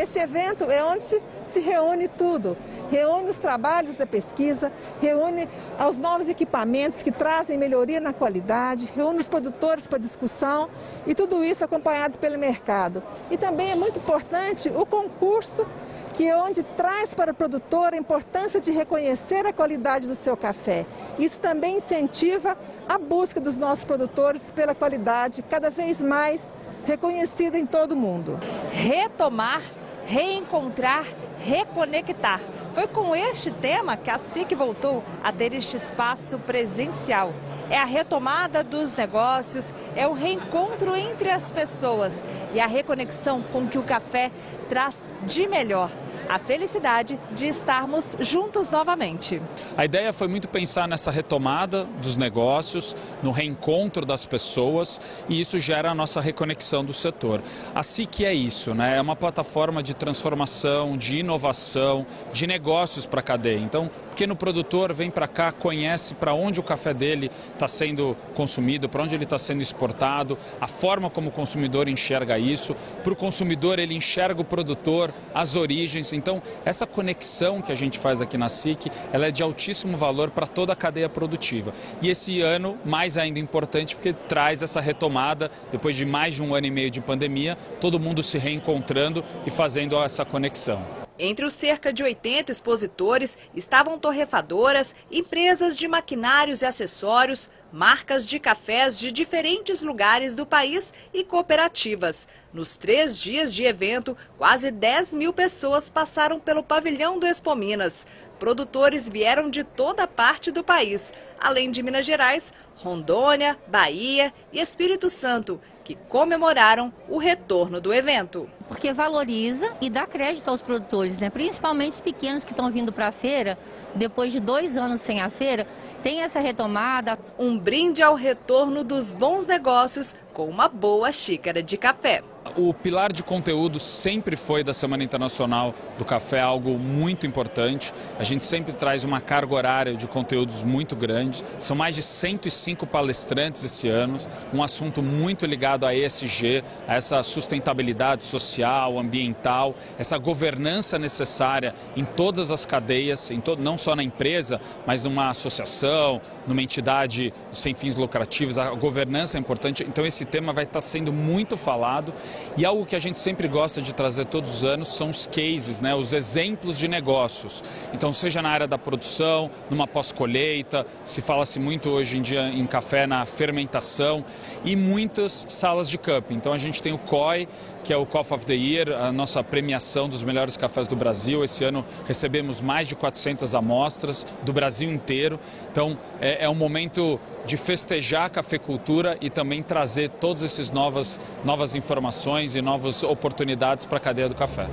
Esse 0.00 0.18
evento 0.18 0.70
é 0.70 0.84
onde 0.84 1.04
se, 1.04 1.22
se 1.44 1.60
reúne 1.60 2.08
tudo. 2.08 2.56
Reúne 2.90 3.30
os 3.30 3.36
trabalhos 3.36 3.96
da 3.96 4.06
pesquisa, 4.06 4.72
reúne 5.00 5.48
os 5.88 5.96
novos 5.96 6.28
equipamentos 6.28 7.02
que 7.02 7.12
trazem 7.12 7.56
melhoria 7.56 8.00
na 8.00 8.12
qualidade, 8.12 8.92
reúne 8.94 9.20
os 9.20 9.28
produtores 9.28 9.86
para 9.86 9.98
discussão 9.98 10.68
e 11.06 11.14
tudo 11.14 11.44
isso 11.44 11.64
acompanhado 11.64 12.18
pelo 12.18 12.38
mercado. 12.38 13.02
E 13.30 13.36
também 13.36 13.70
é 13.70 13.76
muito 13.76 13.98
importante 13.98 14.68
o 14.68 14.84
concurso 14.84 15.66
que 16.14 16.28
é 16.28 16.36
onde 16.36 16.62
traz 16.62 17.14
para 17.14 17.30
o 17.30 17.34
produtor 17.34 17.94
a 17.94 17.96
importância 17.96 18.60
de 18.60 18.70
reconhecer 18.70 19.46
a 19.46 19.52
qualidade 19.52 20.06
do 20.06 20.16
seu 20.16 20.36
café. 20.36 20.84
Isso 21.18 21.40
também 21.40 21.76
incentiva 21.76 22.58
a 22.88 22.98
busca 22.98 23.40
dos 23.40 23.56
nossos 23.56 23.84
produtores 23.84 24.42
pela 24.54 24.74
qualidade 24.74 25.42
cada 25.42 25.70
vez 25.70 26.00
mais 26.00 26.42
reconhecida 26.84 27.58
em 27.58 27.66
todo 27.66 27.92
o 27.92 27.96
mundo. 27.96 28.38
Retomar, 28.72 29.62
reencontrar, 30.06 31.04
reconectar. 31.44 32.40
Foi 32.74 32.86
com 32.86 33.14
este 33.14 33.50
tema 33.50 33.96
que 33.96 34.10
a 34.10 34.18
SIC 34.18 34.54
voltou 34.54 35.02
a 35.22 35.32
ter 35.32 35.54
este 35.54 35.76
espaço 35.76 36.38
presencial. 36.38 37.32
É 37.68 37.78
a 37.78 37.84
retomada 37.84 38.64
dos 38.64 38.96
negócios, 38.96 39.72
é 39.94 40.06
o 40.06 40.12
reencontro 40.12 40.96
entre 40.96 41.30
as 41.30 41.52
pessoas 41.52 42.24
e 42.52 42.60
a 42.60 42.66
reconexão 42.66 43.42
com 43.42 43.66
que 43.66 43.78
o 43.78 43.82
café 43.82 44.30
traz 44.68 45.08
de 45.24 45.46
melhor 45.46 45.90
a 46.30 46.38
felicidade 46.38 47.18
de 47.32 47.48
estarmos 47.48 48.16
juntos 48.20 48.70
novamente. 48.70 49.42
A 49.76 49.84
ideia 49.84 50.12
foi 50.12 50.28
muito 50.28 50.46
pensar 50.46 50.86
nessa 50.86 51.10
retomada 51.10 51.82
dos 52.00 52.14
negócios, 52.14 52.94
no 53.20 53.32
reencontro 53.32 54.06
das 54.06 54.24
pessoas 54.24 55.00
e 55.28 55.40
isso 55.40 55.58
gera 55.58 55.90
a 55.90 55.94
nossa 55.94 56.20
reconexão 56.20 56.84
do 56.84 56.92
setor. 56.92 57.42
A 57.74 57.82
SIC 57.82 58.24
é 58.24 58.32
isso, 58.32 58.72
né? 58.72 58.98
é 58.98 59.00
uma 59.00 59.16
plataforma 59.16 59.82
de 59.82 59.92
transformação, 59.92 60.96
de 60.96 61.18
inovação, 61.18 62.06
de 62.32 62.46
negócios 62.46 63.06
para 63.06 63.18
a 63.18 63.24
cadeia. 63.24 63.58
Então, 63.58 63.90
pequeno 64.10 64.36
produtor 64.36 64.92
vem 64.92 65.10
para 65.10 65.26
cá, 65.26 65.50
conhece 65.50 66.14
para 66.14 66.32
onde 66.32 66.60
o 66.60 66.62
café 66.62 66.94
dele 66.94 67.28
está 67.54 67.66
sendo 67.66 68.16
consumido, 68.34 68.88
para 68.88 69.02
onde 69.02 69.16
ele 69.16 69.24
está 69.24 69.38
sendo 69.38 69.62
exportado, 69.62 70.38
a 70.60 70.68
forma 70.68 71.10
como 71.10 71.30
o 71.30 71.32
consumidor 71.32 71.88
enxerga 71.88 72.38
isso. 72.38 72.76
Para 73.02 73.12
o 73.12 73.16
consumidor, 73.16 73.80
ele 73.80 73.94
enxerga 73.94 74.40
o 74.40 74.44
produtor, 74.44 75.12
as 75.34 75.56
origens. 75.56 76.12
Então, 76.20 76.42
essa 76.66 76.86
conexão 76.86 77.62
que 77.62 77.72
a 77.72 77.74
gente 77.74 77.98
faz 77.98 78.20
aqui 78.20 78.36
na 78.36 78.46
SIC, 78.46 78.92
ela 79.10 79.26
é 79.26 79.30
de 79.30 79.42
altíssimo 79.42 79.96
valor 79.96 80.30
para 80.30 80.46
toda 80.46 80.74
a 80.74 80.76
cadeia 80.76 81.08
produtiva. 81.08 81.72
E 82.02 82.10
esse 82.10 82.42
ano, 82.42 82.78
mais 82.84 83.16
ainda 83.16 83.38
importante, 83.38 83.96
porque 83.96 84.12
traz 84.12 84.62
essa 84.62 84.82
retomada, 84.82 85.50
depois 85.72 85.96
de 85.96 86.04
mais 86.04 86.34
de 86.34 86.42
um 86.42 86.54
ano 86.54 86.66
e 86.66 86.70
meio 86.70 86.90
de 86.90 87.00
pandemia, 87.00 87.56
todo 87.80 87.98
mundo 87.98 88.22
se 88.22 88.36
reencontrando 88.36 89.24
e 89.46 89.50
fazendo 89.50 89.96
essa 90.02 90.22
conexão. 90.22 91.09
Entre 91.22 91.44
os 91.44 91.52
cerca 91.52 91.92
de 91.92 92.02
80 92.02 92.50
expositores 92.50 93.36
estavam 93.54 93.98
torrefadoras, 93.98 94.94
empresas 95.10 95.76
de 95.76 95.86
maquinários 95.86 96.62
e 96.62 96.66
acessórios, 96.66 97.50
marcas 97.70 98.24
de 98.24 98.40
cafés 98.40 98.98
de 98.98 99.12
diferentes 99.12 99.82
lugares 99.82 100.34
do 100.34 100.46
país 100.46 100.94
e 101.12 101.22
cooperativas. 101.22 102.26
Nos 102.54 102.74
três 102.74 103.18
dias 103.18 103.52
de 103.52 103.64
evento, 103.64 104.16
quase 104.38 104.70
10 104.70 105.14
mil 105.14 105.30
pessoas 105.30 105.90
passaram 105.90 106.40
pelo 106.40 106.62
pavilhão 106.62 107.18
do 107.18 107.26
Expo 107.26 107.54
Minas. 107.54 108.06
Produtores 108.38 109.06
vieram 109.06 109.50
de 109.50 109.62
toda 109.62 110.06
parte 110.06 110.50
do 110.50 110.64
país, 110.64 111.12
além 111.40 111.70
de 111.70 111.82
Minas 111.82 112.04
Gerais, 112.04 112.52
Rondônia, 112.76 113.58
Bahia 113.66 114.32
e 114.52 114.60
Espírito 114.60 115.08
Santo, 115.10 115.60
que 115.82 115.94
comemoraram 115.94 116.92
o 117.08 117.18
retorno 117.18 117.80
do 117.80 117.92
evento. 117.92 118.48
Porque 118.68 118.92
valoriza 118.92 119.74
e 119.80 119.90
dá 119.90 120.06
crédito 120.06 120.48
aos 120.48 120.62
produtores, 120.62 121.18
né? 121.18 121.30
principalmente 121.30 121.94
os 121.94 122.00
pequenos 122.00 122.44
que 122.44 122.52
estão 122.52 122.70
vindo 122.70 122.92
para 122.92 123.08
a 123.08 123.12
feira, 123.12 123.58
depois 123.94 124.30
de 124.30 124.38
dois 124.38 124.76
anos 124.76 125.00
sem 125.00 125.20
a 125.20 125.30
feira, 125.30 125.66
tem 126.02 126.22
essa 126.22 126.40
retomada. 126.40 127.18
Um 127.38 127.58
brinde 127.58 128.02
ao 128.02 128.14
retorno 128.14 128.84
dos 128.84 129.12
bons 129.12 129.46
negócios 129.46 130.14
com 130.32 130.46
uma 130.46 130.68
boa 130.68 131.10
xícara 131.10 131.62
de 131.62 131.76
café. 131.76 132.22
O 132.56 132.72
pilar 132.72 133.12
de 133.12 133.22
conteúdo 133.22 133.78
sempre 133.78 134.34
foi 134.34 134.64
da 134.64 134.72
Semana 134.72 135.04
Internacional 135.04 135.74
do 135.98 136.04
Café 136.04 136.40
algo 136.40 136.78
muito 136.78 137.26
importante. 137.26 137.92
A 138.18 138.24
gente 138.24 138.44
sempre 138.44 138.72
traz 138.72 139.04
uma 139.04 139.20
carga 139.20 139.54
horária 139.54 139.94
de 139.94 140.06
conteúdos 140.06 140.62
muito 140.62 140.96
grande. 140.96 141.44
São 141.58 141.76
mais 141.76 141.94
de 141.94 142.02
105 142.02 142.86
palestrantes 142.86 143.62
esse 143.62 143.88
ano, 143.88 144.16
um 144.52 144.62
assunto 144.62 145.02
muito 145.02 145.44
ligado 145.44 145.84
a 145.84 145.94
ESG, 145.94 146.64
a 146.88 146.96
essa 146.96 147.22
sustentabilidade 147.22 148.24
social, 148.24 148.98
ambiental, 148.98 149.74
essa 149.98 150.16
governança 150.16 150.98
necessária 150.98 151.74
em 151.94 152.04
todas 152.04 152.50
as 152.50 152.64
cadeias, 152.64 153.30
não 153.58 153.76
só 153.76 153.94
na 153.94 154.02
empresa, 154.02 154.60
mas 154.86 155.02
numa 155.02 155.28
associação, 155.28 156.20
numa 156.46 156.62
entidade 156.62 157.32
sem 157.52 157.74
fins 157.74 157.96
lucrativos. 157.96 158.58
A 158.58 158.70
governança 158.70 159.36
é 159.36 159.40
importante. 159.40 159.84
Então 159.84 160.06
esse 160.06 160.24
tema 160.24 160.52
vai 160.52 160.64
estar 160.64 160.80
sendo 160.80 161.12
muito 161.12 161.56
falado 161.56 162.12
e 162.56 162.64
algo 162.64 162.84
que 162.84 162.96
a 162.96 162.98
gente 162.98 163.18
sempre 163.18 163.48
gosta 163.48 163.80
de 163.80 163.94
trazer 163.94 164.26
todos 164.26 164.56
os 164.56 164.64
anos 164.64 164.88
são 164.88 165.10
os 165.10 165.26
cases, 165.26 165.80
né, 165.80 165.94
os 165.94 166.12
exemplos 166.12 166.78
de 166.78 166.88
negócios. 166.88 167.62
Então, 167.92 168.12
seja 168.12 168.42
na 168.42 168.50
área 168.50 168.66
da 168.66 168.76
produção, 168.76 169.50
numa 169.70 169.86
pós-colheita, 169.86 170.86
se 171.04 171.22
fala-se 171.22 171.58
muito 171.58 171.88
hoje 171.90 172.18
em 172.18 172.22
dia 172.22 172.48
em 172.48 172.66
café 172.66 173.06
na 173.06 173.24
fermentação 173.24 174.24
e 174.64 174.76
muitas 174.76 175.46
salas 175.48 175.88
de 175.88 175.96
cup. 175.96 176.30
Então, 176.30 176.52
a 176.52 176.58
gente 176.58 176.82
tem 176.82 176.92
o 176.92 176.98
COI, 176.98 177.48
que 177.82 177.92
é 177.92 177.96
o 177.96 178.04
Coffee 178.04 178.34
of 178.36 178.46
the 178.46 178.54
Year, 178.54 178.92
a 178.92 179.10
nossa 179.10 179.42
premiação 179.42 180.08
dos 180.08 180.22
melhores 180.22 180.56
cafés 180.56 180.86
do 180.86 180.94
Brasil. 180.94 181.42
Esse 181.42 181.64
ano 181.64 181.84
recebemos 182.06 182.60
mais 182.60 182.88
de 182.88 182.94
400 182.94 183.54
amostras 183.54 184.26
do 184.42 184.52
Brasil 184.52 184.90
inteiro. 184.90 185.40
Então 185.70 185.96
é, 186.20 186.44
é 186.44 186.48
um 186.48 186.54
momento 186.54 187.18
de 187.46 187.56
festejar 187.56 188.26
a 188.26 188.30
cafeicultura 188.30 189.16
e 189.20 189.30
também 189.30 189.62
trazer 189.62 190.10
todas 190.10 190.42
essas 190.42 190.70
novas, 190.70 191.18
novas 191.42 191.74
informações 191.74 192.19
e 192.54 192.60
novas 192.60 193.02
oportunidades 193.02 193.86
para 193.86 193.96
a 193.96 194.00
cadeia 194.00 194.28
do 194.28 194.34
café. 194.34 194.68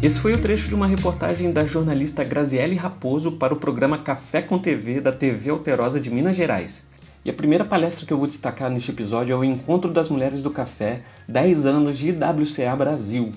Esse 0.00 0.20
foi 0.20 0.34
o 0.34 0.40
trecho 0.40 0.68
de 0.68 0.74
uma 0.74 0.86
reportagem 0.86 1.52
da 1.52 1.66
jornalista 1.66 2.22
Graziele 2.22 2.76
Raposo 2.76 3.32
para 3.32 3.52
o 3.52 3.56
programa 3.56 3.98
Café 3.98 4.40
com 4.40 4.56
TV 4.56 5.00
da 5.00 5.10
TV 5.10 5.50
Alterosa 5.50 6.00
de 6.00 6.10
Minas 6.10 6.36
Gerais. 6.36 6.86
E 7.24 7.28
a 7.28 7.34
primeira 7.34 7.64
palestra 7.64 8.06
que 8.06 8.12
eu 8.12 8.18
vou 8.18 8.28
destacar 8.28 8.70
neste 8.70 8.92
episódio 8.92 9.32
é 9.32 9.36
o 9.36 9.44
Encontro 9.44 9.92
das 9.92 10.08
Mulheres 10.08 10.44
do 10.44 10.50
Café 10.50 11.02
10 11.28 11.66
anos 11.66 11.98
de 11.98 12.10
IWCA 12.10 12.76
Brasil. 12.76 13.32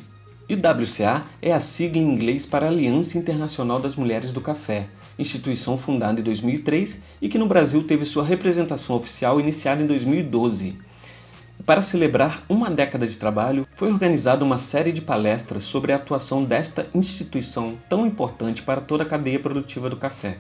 IWCA 0.50 1.24
é 1.42 1.54
a 1.54 1.60
sigla 1.60 2.02
em 2.02 2.14
inglês 2.14 2.46
para 2.46 2.68
Aliança 2.68 3.18
Internacional 3.18 3.80
das 3.80 3.96
Mulheres 3.96 4.34
do 4.34 4.42
Café, 4.42 4.90
instituição 5.18 5.78
fundada 5.78 6.20
em 6.20 6.24
2003 6.24 7.00
e 7.22 7.30
que 7.30 7.38
no 7.38 7.48
Brasil 7.48 7.82
teve 7.84 8.04
sua 8.04 8.26
representação 8.26 8.98
oficial 8.98 9.40
iniciada 9.40 9.82
em 9.82 9.88
2012. 9.88 10.78
Para 11.66 11.82
celebrar 11.82 12.44
uma 12.50 12.70
década 12.70 13.08
de 13.08 13.18
trabalho, 13.18 13.66
foi 13.72 13.90
organizada 13.90 14.44
uma 14.44 14.58
série 14.58 14.92
de 14.92 15.00
palestras 15.00 15.64
sobre 15.64 15.94
a 15.94 15.96
atuação 15.96 16.44
desta 16.44 16.88
instituição 16.94 17.78
tão 17.88 18.06
importante 18.06 18.62
para 18.62 18.82
toda 18.82 19.04
a 19.04 19.08
cadeia 19.08 19.40
produtiva 19.40 19.90
do 19.90 19.96
café. 19.96 20.40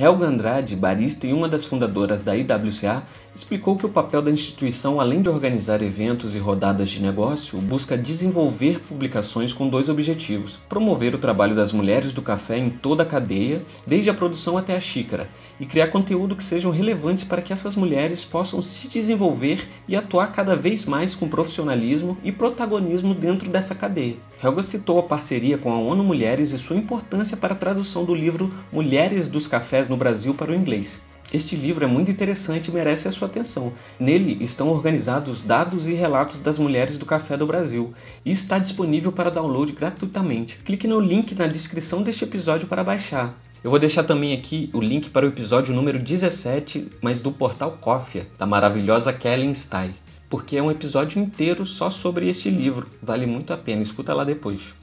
Helga 0.00 0.26
Andrade, 0.26 0.76
barista 0.76 1.26
e 1.26 1.32
uma 1.32 1.48
das 1.48 1.64
fundadoras 1.64 2.22
da 2.22 2.36
IWCA, 2.36 3.02
explicou 3.34 3.76
que 3.76 3.84
o 3.84 3.88
papel 3.88 4.22
da 4.22 4.30
instituição, 4.30 5.00
além 5.00 5.20
de 5.20 5.28
organizar 5.28 5.82
eventos 5.82 6.36
e 6.36 6.38
rodadas 6.38 6.88
de 6.88 7.02
negócio, 7.02 7.58
busca 7.58 7.98
desenvolver 7.98 8.78
publicações 8.78 9.52
com 9.52 9.68
dois 9.68 9.88
objetivos: 9.88 10.56
promover 10.68 11.16
o 11.16 11.18
trabalho 11.18 11.56
das 11.56 11.72
mulheres 11.72 12.12
do 12.12 12.22
café 12.22 12.58
em 12.58 12.70
toda 12.70 13.02
a 13.02 13.06
cadeia, 13.06 13.60
desde 13.84 14.08
a 14.08 14.14
produção 14.14 14.56
até 14.56 14.76
a 14.76 14.80
xícara, 14.80 15.28
e 15.58 15.66
criar 15.66 15.88
conteúdo 15.88 16.36
que 16.36 16.44
sejam 16.44 16.70
relevantes 16.70 17.24
para 17.24 17.42
que 17.42 17.52
essas 17.52 17.74
mulheres 17.74 18.24
possam 18.24 18.62
se 18.62 18.86
desenvolver 18.86 19.66
e 19.88 19.96
atuar 19.96 20.30
cada 20.30 20.54
vez 20.54 20.84
mais 20.84 21.12
com 21.12 21.28
profissionalismo 21.28 22.16
e 22.22 22.30
protagonismo 22.30 23.14
dentro 23.14 23.50
dessa 23.50 23.74
cadeia. 23.74 24.16
Helga 24.40 24.62
citou 24.62 25.00
a 25.00 25.02
parceria 25.02 25.58
com 25.58 25.72
a 25.72 25.78
ONU 25.80 26.04
Mulheres 26.04 26.52
e 26.52 26.58
sua 26.58 26.76
importância 26.76 27.36
para 27.36 27.54
a 27.54 27.56
tradução 27.56 28.04
do 28.04 28.14
livro 28.14 28.48
Mulheres 28.70 29.26
dos 29.26 29.48
Cafés 29.48 29.87
no 29.88 29.96
Brasil 29.96 30.34
para 30.34 30.52
o 30.52 30.54
inglês. 30.54 31.00
Este 31.32 31.56
livro 31.56 31.84
é 31.84 31.86
muito 31.86 32.10
interessante 32.10 32.68
e 32.68 32.72
merece 32.72 33.06
a 33.06 33.10
sua 33.10 33.28
atenção. 33.28 33.72
Nele 34.00 34.42
estão 34.42 34.68
organizados 34.68 35.42
dados 35.42 35.86
e 35.86 35.92
relatos 35.92 36.38
das 36.38 36.58
mulheres 36.58 36.96
do 36.96 37.04
café 37.04 37.36
do 37.36 37.46
Brasil 37.46 37.92
e 38.24 38.30
está 38.30 38.58
disponível 38.58 39.12
para 39.12 39.30
download 39.30 39.72
gratuitamente. 39.72 40.56
Clique 40.64 40.88
no 40.88 40.98
link 40.98 41.34
na 41.34 41.46
descrição 41.46 42.02
deste 42.02 42.24
episódio 42.24 42.66
para 42.66 42.82
baixar. 42.82 43.38
Eu 43.62 43.70
vou 43.70 43.78
deixar 43.78 44.04
também 44.04 44.32
aqui 44.32 44.70
o 44.72 44.80
link 44.80 45.10
para 45.10 45.26
o 45.26 45.28
episódio 45.28 45.74
número 45.74 45.98
17, 45.98 46.92
mas 47.02 47.20
do 47.20 47.30
portal 47.30 47.76
Cofia, 47.78 48.26
da 48.38 48.46
maravilhosa 48.46 49.12
Kellen 49.12 49.52
Stein, 49.52 49.94
porque 50.30 50.56
é 50.56 50.62
um 50.62 50.70
episódio 50.70 51.20
inteiro 51.20 51.66
só 51.66 51.90
sobre 51.90 52.26
este 52.28 52.48
livro. 52.48 52.88
Vale 53.02 53.26
muito 53.26 53.52
a 53.52 53.56
pena, 53.58 53.82
escuta 53.82 54.14
lá 54.14 54.24
depois. 54.24 54.77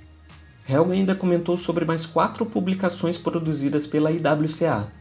Helga 0.67 0.93
ainda 0.93 1.13
comentou 1.13 1.57
sobre 1.57 1.85
mais 1.85 2.05
quatro 2.07 2.45
publicações 2.45 3.17
produzidas 3.19 3.85
pela 3.85 4.11
IWCA, 4.11 4.91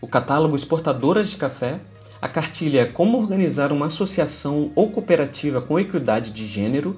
o 0.00 0.08
catálogo 0.08 0.56
Exportadoras 0.56 1.28
de 1.28 1.36
Café, 1.36 1.80
a 2.22 2.28
cartilha 2.28 2.90
Como 2.90 3.18
Organizar 3.18 3.70
uma 3.70 3.86
Associação 3.86 4.72
ou 4.74 4.90
Cooperativa 4.90 5.60
com 5.60 5.78
Equidade 5.78 6.30
de 6.30 6.46
Gênero, 6.46 6.96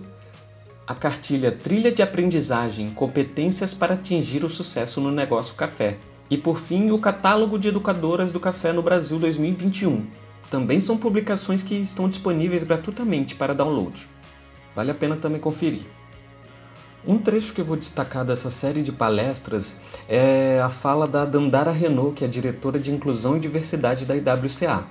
a 0.87 0.95
cartilha 0.95 1.51
Trilha 1.51 1.91
de 1.91 2.01
Aprendizagem 2.01 2.91
Competências 2.91 3.75
para 3.75 3.95
Atingir 3.95 4.45
o 4.45 4.49
Sucesso 4.49 5.01
no 5.01 5.11
Negócio 5.11 5.57
Café 5.57 5.99
e, 6.31 6.39
por 6.39 6.59
fim, 6.59 6.93
o 6.93 6.99
Catálogo 7.01 7.59
de 7.59 7.69
Educadoras 7.69 8.31
do 8.31 8.39
Café 8.39 8.73
no 8.73 8.85
Brasil 8.85 9.19
2021. 9.19 10.07
Também 10.49 10.79
são 10.79 10.97
publicações 10.97 11.61
que 11.61 11.75
estão 11.75 12.09
disponíveis 12.09 12.63
gratuitamente 12.63 13.35
para 13.35 13.53
download. 13.53 14.09
Vale 14.77 14.93
a 14.93 14.95
pena 14.95 15.17
também 15.17 15.41
conferir. 15.41 15.87
Um 17.07 17.19
trecho 17.19 17.53
que 17.55 17.61
eu 17.61 17.65
vou 17.65 17.77
destacar 17.77 18.25
dessa 18.25 18.51
série 18.51 18.83
de 18.83 18.91
palestras 18.91 19.77
é 20.09 20.61
a 20.61 20.69
fala 20.69 21.07
da 21.07 21.25
Dandara 21.25 21.71
Renault, 21.71 22.17
que 22.17 22.25
é 22.25 22.29
diretora 22.29 22.81
de 22.81 22.91
Inclusão 22.91 23.37
e 23.37 23.41
Diversidade 23.41 24.05
da 24.05 24.17
IWCA. 24.17 24.85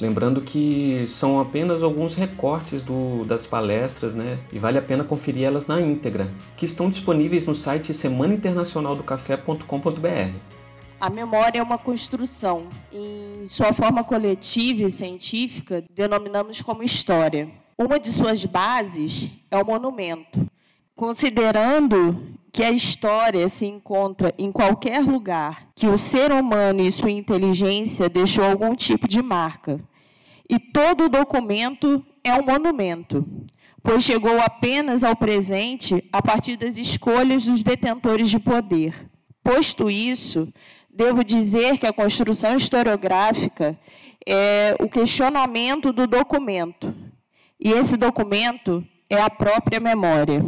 Lembrando 0.00 0.40
que 0.40 1.06
são 1.06 1.38
apenas 1.38 1.80
alguns 1.80 2.16
recortes 2.16 2.82
do, 2.82 3.24
das 3.24 3.46
palestras, 3.46 4.16
né? 4.16 4.40
E 4.52 4.58
vale 4.58 4.78
a 4.78 4.82
pena 4.82 5.04
conferir 5.04 5.44
elas 5.44 5.68
na 5.68 5.80
íntegra, 5.80 6.28
que 6.56 6.64
estão 6.64 6.90
disponíveis 6.90 7.46
no 7.46 7.54
site 7.54 7.94
semanainternacionaldocafé.com.br. 7.94 10.36
A 11.00 11.08
memória 11.08 11.60
é 11.60 11.62
uma 11.62 11.78
construção. 11.78 12.66
Em 12.92 13.46
sua 13.46 13.72
forma 13.72 14.02
coletiva 14.02 14.82
e 14.82 14.90
científica, 14.90 15.84
denominamos 15.94 16.60
como 16.60 16.82
história. 16.82 17.48
Uma 17.78 18.00
de 18.00 18.12
suas 18.12 18.44
bases 18.44 19.30
é 19.52 19.56
o 19.56 19.64
monumento 19.64 20.52
Considerando 20.96 22.36
que 22.52 22.62
a 22.62 22.70
história 22.70 23.48
se 23.48 23.66
encontra 23.66 24.32
em 24.38 24.52
qualquer 24.52 25.02
lugar 25.02 25.66
que 25.74 25.88
o 25.88 25.98
ser 25.98 26.30
humano 26.30 26.82
e 26.82 26.92
sua 26.92 27.10
inteligência 27.10 28.08
deixou 28.08 28.44
algum 28.44 28.76
tipo 28.76 29.08
de 29.08 29.20
marca, 29.20 29.80
e 30.48 30.56
todo 30.56 31.08
documento 31.08 32.04
é 32.22 32.32
um 32.34 32.44
monumento, 32.44 33.26
pois 33.82 34.04
chegou 34.04 34.38
apenas 34.40 35.02
ao 35.02 35.16
presente 35.16 36.08
a 36.12 36.22
partir 36.22 36.56
das 36.56 36.78
escolhas 36.78 37.44
dos 37.44 37.64
detentores 37.64 38.30
de 38.30 38.38
poder. 38.38 39.10
Posto 39.42 39.90
isso, 39.90 40.46
devo 40.88 41.24
dizer 41.24 41.76
que 41.76 41.88
a 41.88 41.92
construção 41.92 42.54
historiográfica 42.54 43.76
é 44.24 44.76
o 44.78 44.88
questionamento 44.88 45.92
do 45.92 46.06
documento, 46.06 46.94
e 47.58 47.72
esse 47.72 47.96
documento 47.96 48.86
é 49.10 49.20
a 49.20 49.28
própria 49.28 49.80
memória 49.80 50.40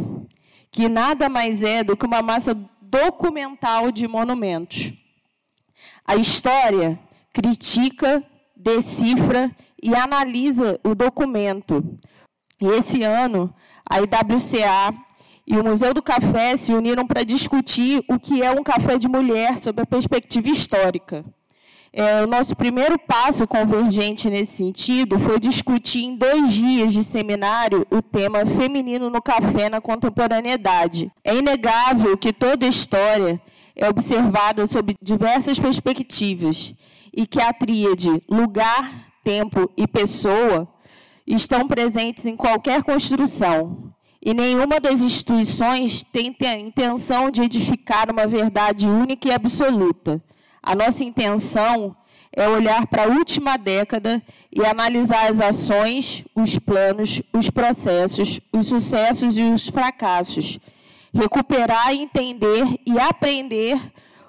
que 0.77 0.87
nada 0.87 1.27
mais 1.27 1.63
é 1.63 1.83
do 1.83 1.97
que 1.97 2.05
uma 2.05 2.21
massa 2.21 2.53
documental 2.79 3.91
de 3.91 4.07
monumentos. 4.07 4.93
A 6.05 6.15
história 6.15 6.99
critica, 7.33 8.23
decifra 8.55 9.49
e 9.81 9.95
analisa 9.95 10.79
o 10.83 10.93
documento. 10.93 11.83
E 12.61 12.67
esse 12.67 13.01
ano, 13.01 13.51
a 13.89 13.97
IWCA 14.01 14.93
e 15.47 15.57
o 15.57 15.63
Museu 15.63 15.95
do 15.95 16.03
Café 16.03 16.55
se 16.55 16.71
uniram 16.71 17.07
para 17.07 17.23
discutir 17.23 18.05
o 18.07 18.19
que 18.19 18.43
é 18.43 18.51
um 18.51 18.61
café 18.61 18.99
de 18.99 19.07
mulher 19.07 19.57
sob 19.57 19.81
a 19.81 19.85
perspectiva 19.85 20.47
histórica. 20.47 21.25
É, 21.93 22.21
o 22.21 22.27
nosso 22.27 22.55
primeiro 22.55 22.99
passo 22.99 23.47
convergente 23.47 24.29
nesse 24.29 24.57
sentido 24.57 25.17
foi 25.17 25.39
discutir 25.39 26.03
em 26.03 26.15
dois 26.15 26.53
dias 26.53 26.91
de 26.91 27.03
seminário 27.03 27.87
o 27.89 28.01
tema 28.01 28.45
feminino 28.45 29.09
no 29.09 29.21
café 29.21 29.69
na 29.69 29.79
contemporaneidade. 29.79 31.11
É 31.23 31.35
inegável 31.35 32.17
que 32.17 32.33
toda 32.33 32.67
história 32.67 33.41
é 33.75 33.87
observada 33.87 34.67
sob 34.67 34.95
diversas 35.01 35.59
perspectivas 35.59 36.73
e 37.15 37.25
que 37.25 37.41
a 37.41 37.53
tríade 37.53 38.21
lugar, 38.29 39.07
tempo 39.23 39.71
e 39.77 39.87
pessoa 39.87 40.67
estão 41.25 41.67
presentes 41.67 42.25
em 42.25 42.35
qualquer 42.35 42.83
construção. 42.83 43.93
E 44.21 44.33
nenhuma 44.33 44.79
das 44.79 44.99
instituições 45.01 46.03
tem 46.03 46.35
a 46.41 46.59
intenção 46.59 47.29
de 47.29 47.43
edificar 47.43 48.11
uma 48.11 48.27
verdade 48.27 48.87
única 48.87 49.29
e 49.29 49.31
absoluta 49.31 50.21
A 50.61 50.75
nossa 50.75 51.03
intenção 51.03 51.95
é 52.31 52.47
olhar 52.47 52.85
para 52.87 53.05
a 53.05 53.07
última 53.07 53.57
década 53.57 54.21
e 54.51 54.65
analisar 54.65 55.31
as 55.31 55.39
ações, 55.39 56.23
os 56.35 56.59
planos, 56.59 57.21
os 57.33 57.49
processos, 57.49 58.39
os 58.51 58.67
sucessos 58.67 59.37
e 59.37 59.43
os 59.43 59.67
fracassos. 59.67 60.59
Recuperar, 61.13 61.93
entender 61.93 62.63
e 62.85 62.99
aprender 62.99 63.79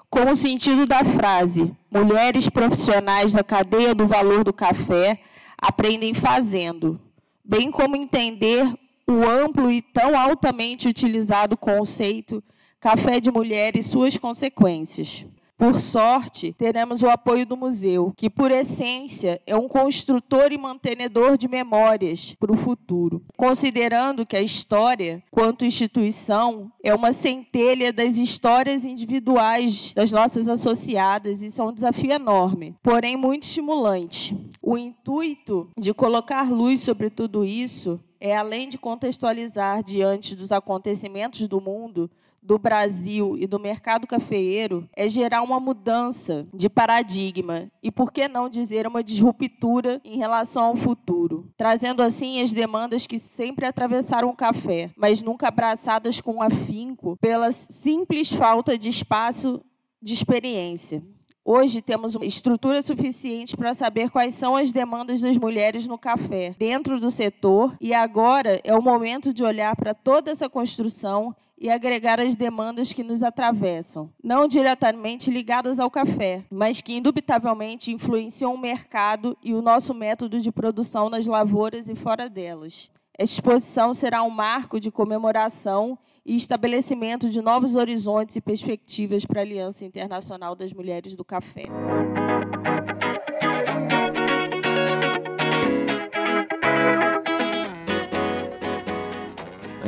com 0.09 0.31
o 0.31 0.35
sentido 0.35 0.85
da 0.85 1.03
frase: 1.03 1.71
mulheres 1.91 2.49
profissionais 2.49 3.33
da 3.33 3.43
cadeia 3.43 3.93
do 3.93 4.07
valor 4.07 4.43
do 4.43 4.53
café 4.53 5.19
aprendem 5.57 6.13
fazendo, 6.13 6.99
bem 7.43 7.69
como 7.69 7.95
entender 7.95 8.65
o 9.07 9.23
amplo 9.23 9.71
e 9.71 9.81
tão 9.81 10.17
altamente 10.17 10.87
utilizado 10.87 11.57
conceito 11.57 12.43
café 12.79 13.19
de 13.19 13.29
mulher 13.29 13.75
e 13.75 13.83
suas 13.83 14.17
consequências. 14.17 15.25
Por 15.59 15.81
sorte, 15.81 16.53
teremos 16.53 17.03
o 17.03 17.09
apoio 17.09 17.45
do 17.45 17.57
museu, 17.57 18.13
que, 18.15 18.29
por 18.29 18.49
essência, 18.49 19.41
é 19.45 19.57
um 19.57 19.67
construtor 19.67 20.53
e 20.53 20.57
mantenedor 20.57 21.37
de 21.37 21.49
memórias 21.49 22.33
para 22.39 22.53
o 22.53 22.55
futuro. 22.55 23.21
Considerando 23.35 24.25
que 24.25 24.37
a 24.37 24.41
história, 24.41 25.21
quanto 25.29 25.65
instituição, 25.65 26.71
é 26.81 26.95
uma 26.95 27.11
centelha 27.11 27.91
das 27.91 28.15
histórias 28.15 28.85
individuais 28.85 29.91
das 29.91 30.13
nossas 30.13 30.47
associadas, 30.47 31.41
isso 31.41 31.61
é 31.61 31.65
um 31.65 31.73
desafio 31.73 32.13
enorme, 32.13 32.73
porém 32.81 33.17
muito 33.17 33.43
estimulante. 33.43 34.33
O 34.61 34.77
intuito 34.77 35.69
de 35.77 35.93
colocar 35.93 36.49
luz 36.49 36.79
sobre 36.79 37.09
tudo 37.09 37.43
isso 37.43 37.99
é, 38.21 38.35
além 38.35 38.67
de 38.67 38.77
contextualizar 38.77 39.83
diante 39.83 40.35
dos 40.35 40.51
acontecimentos 40.51 41.47
do 41.47 41.61
mundo, 41.61 42.09
do 42.41 42.57
Brasil 42.57 43.37
e 43.37 43.45
do 43.45 43.59
mercado 43.59 44.07
cafeeiro 44.07 44.89
é 44.95 45.07
gerar 45.07 45.41
uma 45.41 45.59
mudança 45.59 46.47
de 46.53 46.69
paradigma 46.69 47.71
e, 47.81 47.91
por 47.91 48.11
que 48.11 48.27
não 48.27 48.49
dizer, 48.49 48.87
uma 48.87 49.03
disruptura 49.03 50.01
em 50.03 50.17
relação 50.17 50.63
ao 50.63 50.75
futuro, 50.75 51.51
trazendo 51.57 52.01
assim 52.01 52.41
as 52.41 52.53
demandas 52.53 53.05
que 53.05 53.19
sempre 53.19 53.65
atravessaram 53.65 54.29
o 54.29 54.35
café, 54.35 54.89
mas 54.95 55.21
nunca 55.21 55.47
abraçadas 55.47 56.21
com 56.21 56.41
afinco 56.41 57.17
pela 57.21 57.51
simples 57.51 58.31
falta 58.31 58.77
de 58.77 58.89
espaço 58.89 59.61
de 60.01 60.13
experiência. 60.13 61.03
Hoje 61.51 61.81
temos 61.81 62.13
uma 62.13 62.25
estrutura 62.25 62.81
suficiente 62.81 63.57
para 63.57 63.73
saber 63.73 64.11
quais 64.11 64.35
são 64.35 64.55
as 64.55 64.71
demandas 64.71 65.21
das 65.21 65.37
mulheres 65.37 65.87
no 65.87 65.97
café 65.97 66.55
dentro 66.59 66.99
do 66.99 67.09
setor 67.09 67.75
e 67.81 67.91
agora 67.91 68.61
é 68.63 68.75
o 68.75 68.83
momento 68.83 69.33
de 69.33 69.43
olhar 69.43 69.75
para 69.75 69.95
toda 69.95 70.29
essa 70.29 70.47
construção 70.47 71.35
e 71.59 71.69
agregar 71.69 72.19
as 72.19 72.35
demandas 72.35 72.93
que 72.93 73.03
nos 73.03 73.21
atravessam, 73.21 74.09
não 74.23 74.47
diretamente 74.47 75.29
ligadas 75.29 75.79
ao 75.79 75.91
café, 75.91 76.45
mas 76.49 76.79
que 76.79 76.95
indubitavelmente 76.95 77.91
influenciam 77.91 78.53
o 78.53 78.57
mercado 78.57 79.37
e 79.43 79.53
o 79.53 79.61
nosso 79.61 79.93
método 79.93 80.39
de 80.39 80.51
produção 80.51 81.09
nas 81.09 81.25
lavouras 81.25 81.89
e 81.89 81.95
fora 81.95 82.29
delas. 82.29 82.89
Esta 83.17 83.35
exposição 83.35 83.93
será 83.93 84.23
um 84.23 84.29
marco 84.29 84.79
de 84.79 84.89
comemoração 84.89 85.99
e 86.25 86.35
estabelecimento 86.35 87.29
de 87.29 87.41
novos 87.41 87.75
horizontes 87.75 88.37
e 88.37 88.41
perspectivas 88.41 89.25
para 89.25 89.41
a 89.41 89.43
Aliança 89.43 89.83
Internacional 89.83 90.55
das 90.55 90.71
Mulheres 90.71 91.15
do 91.15 91.25
Café. 91.25 91.65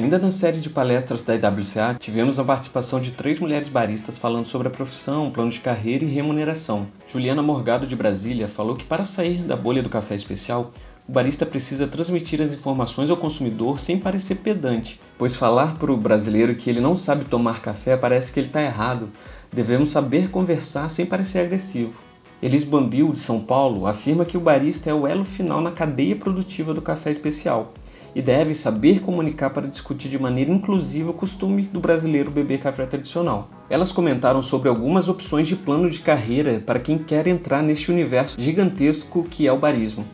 Ainda 0.02 0.18
na 0.18 0.32
série 0.32 0.60
de 0.60 0.68
palestras 0.68 1.24
da 1.24 1.36
IWCA, 1.36 1.96
tivemos 2.00 2.40
a 2.40 2.44
participação 2.44 3.00
de 3.00 3.12
três 3.12 3.40
mulheres 3.40 3.70
baristas 3.70 4.18
falando 4.18 4.48
sobre 4.48 4.68
a 4.68 4.72
profissão, 4.72 5.30
plano 5.30 5.52
de 5.52 5.60
carreira 5.60 6.04
e 6.04 6.08
remuneração. 6.08 6.88
Juliana 7.06 7.44
Morgado, 7.44 7.86
de 7.86 7.96
Brasília, 7.96 8.48
falou 8.48 8.76
que 8.76 8.84
para 8.84 9.06
sair 9.06 9.44
da 9.44 9.56
bolha 9.56 9.84
do 9.84 9.92
café 9.92 10.16
especial, 10.16 10.74
o 11.08 11.12
barista 11.12 11.46
precisa 11.46 11.86
transmitir 11.86 12.42
as 12.42 12.52
informações 12.52 13.12
ao 13.12 13.16
consumidor 13.16 13.80
sem 13.80 14.00
parecer 14.00 14.38
pedante, 14.38 15.00
pois 15.20 15.36
falar 15.36 15.78
para 15.78 15.92
o 15.92 15.98
brasileiro 15.98 16.56
que 16.56 16.68
ele 16.68 16.82
não 16.82 16.96
sabe 16.96 17.26
tomar 17.26 17.62
café 17.62 17.96
parece 17.96 18.34
que 18.34 18.40
ele 18.40 18.48
está 18.48 18.64
errado. 18.64 19.08
Devemos 19.54 19.90
saber 19.90 20.32
conversar 20.32 20.90
sem 20.90 21.06
parecer 21.06 21.42
agressivo. 21.42 22.02
Elis 22.42 22.64
Bambil, 22.64 23.14
de 23.14 23.20
São 23.20 23.40
Paulo, 23.40 23.86
afirma 23.86 24.26
que 24.26 24.36
o 24.36 24.42
barista 24.42 24.90
é 24.90 24.94
o 24.96 25.06
elo 25.06 25.24
final 25.24 25.62
na 25.62 25.70
cadeia 25.70 26.16
produtiva 26.16 26.74
do 26.74 26.82
café 26.82 27.12
especial 27.12 27.72
e 28.16 28.22
deve 28.22 28.54
saber 28.54 29.02
comunicar 29.02 29.50
para 29.50 29.68
discutir 29.68 30.10
de 30.10 30.20
maneira 30.20 30.52
inclusiva 30.52 31.12
o 31.12 31.14
costume 31.14 31.64
do 31.64 31.80
brasileiro 31.80 32.32
beber 32.32 32.60
café 32.60 32.86
tradicional. 32.86 33.50
Elas 33.70 33.92
comentaram 33.92 34.42
sobre 34.42 34.70
algumas 34.70 35.08
opções 35.08 35.48
de 35.48 35.56
plano 35.56 35.90
de 35.90 36.00
carreira 36.00 36.62
para 36.66 36.80
quem 36.80 36.98
quer 36.98 37.28
entrar 37.28 37.62
neste 37.64 37.92
universo 37.92 38.36
gigantesco 38.40 39.24
que 39.24 39.48
é 39.48 39.52
o 39.52 39.60
barismo. 39.60 40.06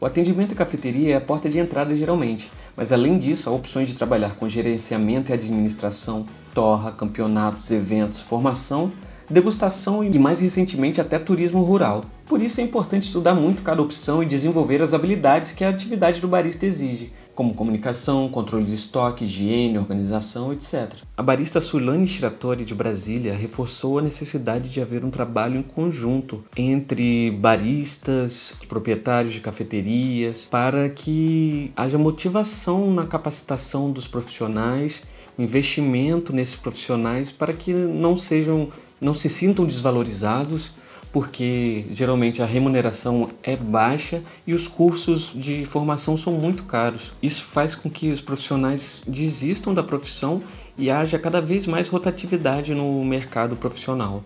O 0.00 0.06
atendimento 0.06 0.52
e 0.52 0.54
cafeteria 0.54 1.14
é 1.14 1.16
a 1.16 1.20
porta 1.20 1.48
de 1.48 1.58
entrada 1.58 1.94
geralmente, 1.94 2.52
mas 2.76 2.92
além 2.92 3.18
disso 3.18 3.50
há 3.50 3.52
opções 3.52 3.88
de 3.88 3.96
trabalhar 3.96 4.36
com 4.36 4.48
gerenciamento 4.48 5.32
e 5.32 5.34
administração, 5.34 6.24
torra, 6.54 6.92
campeonatos, 6.92 7.70
eventos, 7.72 8.20
formação 8.20 8.92
degustação 9.30 10.02
e 10.02 10.18
mais 10.18 10.40
recentemente 10.40 11.00
até 11.00 11.18
turismo 11.18 11.62
rural. 11.62 12.04
Por 12.26 12.42
isso 12.42 12.60
é 12.60 12.64
importante 12.64 13.04
estudar 13.04 13.34
muito 13.34 13.62
cada 13.62 13.80
opção 13.80 14.22
e 14.22 14.26
desenvolver 14.26 14.82
as 14.82 14.92
habilidades 14.92 15.52
que 15.52 15.64
a 15.64 15.70
atividade 15.70 16.20
do 16.20 16.28
barista 16.28 16.66
exige, 16.66 17.10
como 17.34 17.54
comunicação, 17.54 18.28
controle 18.28 18.64
de 18.64 18.74
estoque, 18.74 19.24
higiene, 19.24 19.78
organização, 19.78 20.52
etc. 20.52 20.92
A 21.16 21.22
barista 21.22 21.60
Sulane 21.60 22.06
Shiratori 22.06 22.64
de 22.64 22.74
Brasília 22.74 23.34
reforçou 23.34 23.98
a 23.98 24.02
necessidade 24.02 24.68
de 24.68 24.80
haver 24.80 25.04
um 25.04 25.10
trabalho 25.10 25.58
em 25.58 25.62
conjunto 25.62 26.44
entre 26.56 27.30
baristas, 27.30 28.54
proprietários 28.68 29.32
de 29.32 29.40
cafeterias, 29.40 30.48
para 30.50 30.88
que 30.90 31.72
haja 31.76 31.96
motivação 31.96 32.92
na 32.92 33.06
capacitação 33.06 33.90
dos 33.90 34.06
profissionais, 34.06 35.00
investimento 35.38 36.32
nesses 36.32 36.56
profissionais 36.56 37.30
para 37.30 37.52
que 37.52 37.72
não 37.72 38.16
sejam 38.16 38.68
não 39.00 39.14
se 39.14 39.28
sintam 39.28 39.64
desvalorizados, 39.64 40.72
porque 41.12 41.86
geralmente 41.90 42.42
a 42.42 42.46
remuneração 42.46 43.30
é 43.42 43.56
baixa 43.56 44.22
e 44.46 44.52
os 44.52 44.68
cursos 44.68 45.32
de 45.34 45.64
formação 45.64 46.16
são 46.16 46.34
muito 46.34 46.64
caros. 46.64 47.12
Isso 47.22 47.44
faz 47.44 47.74
com 47.74 47.88
que 47.88 48.10
os 48.10 48.20
profissionais 48.20 49.02
desistam 49.06 49.72
da 49.72 49.82
profissão 49.82 50.42
e 50.76 50.90
haja 50.90 51.18
cada 51.18 51.40
vez 51.40 51.66
mais 51.66 51.88
rotatividade 51.88 52.74
no 52.74 53.04
mercado 53.04 53.56
profissional. 53.56 54.22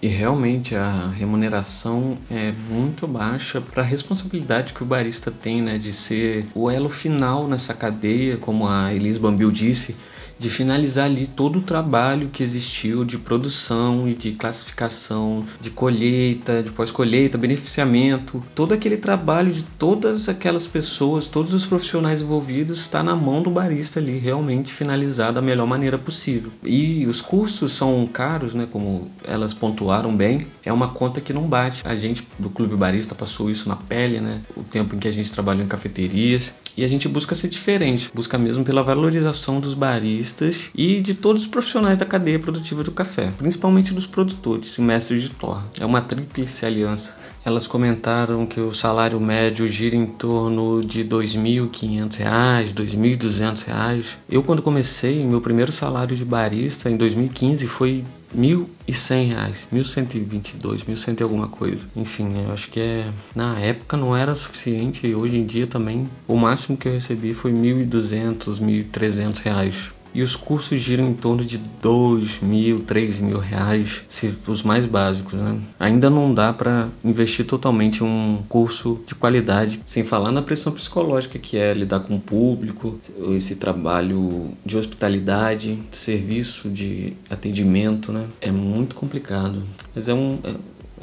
E 0.00 0.08
realmente 0.08 0.74
a 0.74 1.10
remuneração 1.16 2.18
é 2.28 2.52
muito 2.68 3.06
baixa 3.06 3.60
para 3.60 3.84
a 3.84 3.86
responsabilidade 3.86 4.74
que 4.74 4.82
o 4.82 4.86
barista 4.86 5.30
tem 5.30 5.62
né, 5.62 5.78
de 5.78 5.92
ser 5.92 6.44
o 6.56 6.68
elo 6.68 6.88
final 6.88 7.46
nessa 7.46 7.72
cadeia, 7.72 8.36
como 8.36 8.66
a 8.66 8.92
Elis 8.92 9.16
Bambil 9.16 9.52
disse, 9.52 9.96
de 10.42 10.50
finalizar 10.50 11.04
ali 11.04 11.28
todo 11.28 11.60
o 11.60 11.62
trabalho 11.62 12.28
que 12.28 12.42
existiu 12.42 13.04
de 13.04 13.16
produção 13.16 14.08
e 14.08 14.14
de 14.14 14.32
classificação, 14.32 15.46
de 15.60 15.70
colheita, 15.70 16.64
de 16.64 16.72
pós-colheita, 16.72 17.38
beneficiamento, 17.38 18.42
todo 18.52 18.74
aquele 18.74 18.96
trabalho 18.96 19.52
de 19.52 19.62
todas 19.62 20.28
aquelas 20.28 20.66
pessoas, 20.66 21.28
todos 21.28 21.54
os 21.54 21.64
profissionais 21.64 22.22
envolvidos 22.22 22.80
está 22.80 23.04
na 23.04 23.14
mão 23.14 23.40
do 23.40 23.50
barista 23.50 24.00
ali, 24.00 24.18
realmente 24.18 24.72
finalizar 24.72 25.32
da 25.32 25.40
melhor 25.40 25.66
maneira 25.66 25.96
possível. 25.96 26.50
E 26.64 27.06
os 27.06 27.20
cursos 27.20 27.72
são 27.72 28.04
caros, 28.12 28.52
né, 28.52 28.66
como 28.70 29.08
elas 29.22 29.54
pontuaram 29.54 30.14
bem, 30.16 30.48
é 30.64 30.72
uma 30.72 30.88
conta 30.88 31.20
que 31.20 31.32
não 31.32 31.46
bate. 31.46 31.82
A 31.86 31.94
gente 31.94 32.26
do 32.36 32.50
Clube 32.50 32.74
Barista 32.74 33.14
passou 33.14 33.48
isso 33.48 33.68
na 33.68 33.76
pele, 33.76 34.18
né, 34.18 34.40
o 34.56 34.64
tempo 34.64 34.96
em 34.96 34.98
que 34.98 35.06
a 35.06 35.12
gente 35.12 35.30
trabalhou 35.30 35.64
em 35.64 35.68
cafeterias, 35.68 36.52
e 36.76 36.84
a 36.84 36.88
gente 36.88 37.08
busca 37.08 37.34
ser 37.34 37.48
diferente, 37.48 38.10
busca 38.14 38.38
mesmo 38.38 38.64
pela 38.64 38.82
valorização 38.82 39.60
dos 39.60 39.74
baristas 39.74 40.70
e 40.74 41.00
de 41.00 41.14
todos 41.14 41.42
os 41.42 41.48
profissionais 41.48 41.98
da 41.98 42.06
cadeia 42.06 42.38
produtiva 42.38 42.82
do 42.82 42.90
café, 42.90 43.32
principalmente 43.36 43.94
dos 43.94 44.06
produtores 44.06 44.76
e 44.78 44.80
mestres 44.80 45.22
de 45.22 45.30
torre. 45.30 45.64
É 45.78 45.86
uma 45.86 46.00
tríplice 46.00 46.64
aliança. 46.64 47.16
Elas 47.44 47.66
comentaram 47.66 48.46
que 48.46 48.60
o 48.60 48.72
salário 48.72 49.20
médio 49.20 49.66
gira 49.66 49.96
em 49.96 50.06
torno 50.06 50.80
de 50.80 51.02
R$ 51.02 51.08
2.500, 51.08 52.18
R$ 52.18 52.72
2.200. 52.72 54.04
Eu, 54.30 54.44
quando 54.44 54.62
comecei, 54.62 55.24
meu 55.24 55.40
primeiro 55.40 55.72
salário 55.72 56.16
de 56.16 56.24
barista 56.24 56.88
em 56.88 56.96
2015 56.96 57.66
foi 57.66 58.04
R$ 58.32 58.40
1.100, 58.88 59.34
R$ 59.72 59.80
1.122, 59.80 60.84
1.100 60.84 61.20
e 61.20 61.22
alguma 61.24 61.48
coisa. 61.48 61.88
Enfim, 61.96 62.32
eu 62.44 62.52
acho 62.52 62.70
que 62.70 62.78
é 62.78 63.08
na 63.34 63.58
época 63.58 63.96
não 63.96 64.16
era 64.16 64.36
suficiente 64.36 65.06
e 65.06 65.14
hoje 65.14 65.36
em 65.36 65.44
dia 65.44 65.66
também 65.66 66.08
o 66.28 66.36
máximo 66.36 66.78
que 66.78 66.86
eu 66.86 66.92
recebi 66.92 67.34
foi 67.34 67.50
R$ 67.50 67.58
1.200, 67.58 68.60
R$ 68.60 68.84
1.300. 68.84 70.01
e 70.14 70.22
os 70.22 70.36
cursos 70.36 70.80
giram 70.80 71.08
em 71.08 71.14
torno 71.14 71.44
de 71.44 71.58
dois 71.80 72.40
mil, 72.40 72.80
três 72.80 73.18
mil 73.18 73.38
reais, 73.38 74.02
se 74.08 74.34
os 74.46 74.62
mais 74.62 74.86
básicos. 74.86 75.34
Né? 75.34 75.60
Ainda 75.78 76.10
não 76.10 76.32
dá 76.32 76.52
para 76.52 76.88
investir 77.04 77.46
totalmente 77.46 78.02
em 78.02 78.06
um 78.06 78.42
curso 78.48 79.00
de 79.06 79.14
qualidade, 79.14 79.80
sem 79.86 80.04
falar 80.04 80.32
na 80.32 80.42
pressão 80.42 80.72
psicológica 80.72 81.38
que 81.38 81.56
é 81.56 81.72
lidar 81.72 82.00
com 82.00 82.16
o 82.16 82.20
público, 82.20 82.98
esse 83.30 83.56
trabalho 83.56 84.52
de 84.64 84.76
hospitalidade, 84.76 85.82
serviço 85.90 86.68
de 86.68 87.14
atendimento, 87.30 88.12
né? 88.12 88.26
É 88.40 88.50
muito 88.50 88.94
complicado, 88.94 89.62
mas 89.94 90.08
é 90.08 90.14
um 90.14 90.38
é, 90.44 90.54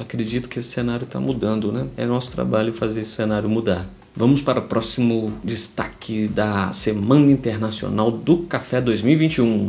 acredito 0.01 0.49
que 0.49 0.59
esse 0.59 0.69
cenário 0.69 1.03
está 1.03 1.19
mudando, 1.19 1.71
né? 1.71 1.87
É 1.97 2.05
nosso 2.05 2.31
trabalho 2.31 2.73
fazer 2.73 3.01
esse 3.01 3.11
cenário 3.11 3.49
mudar. 3.49 3.87
Vamos 4.15 4.41
para 4.41 4.59
o 4.59 4.67
próximo 4.67 5.31
destaque 5.43 6.27
da 6.27 6.73
Semana 6.73 7.31
Internacional 7.31 8.09
do 8.11 8.39
Café 8.39 8.81
2021. 8.81 9.67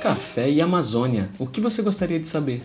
Café 0.00 0.50
e 0.50 0.60
Amazônia. 0.60 1.30
O 1.38 1.46
que 1.46 1.60
você 1.60 1.82
gostaria 1.82 2.18
de 2.18 2.28
saber? 2.28 2.62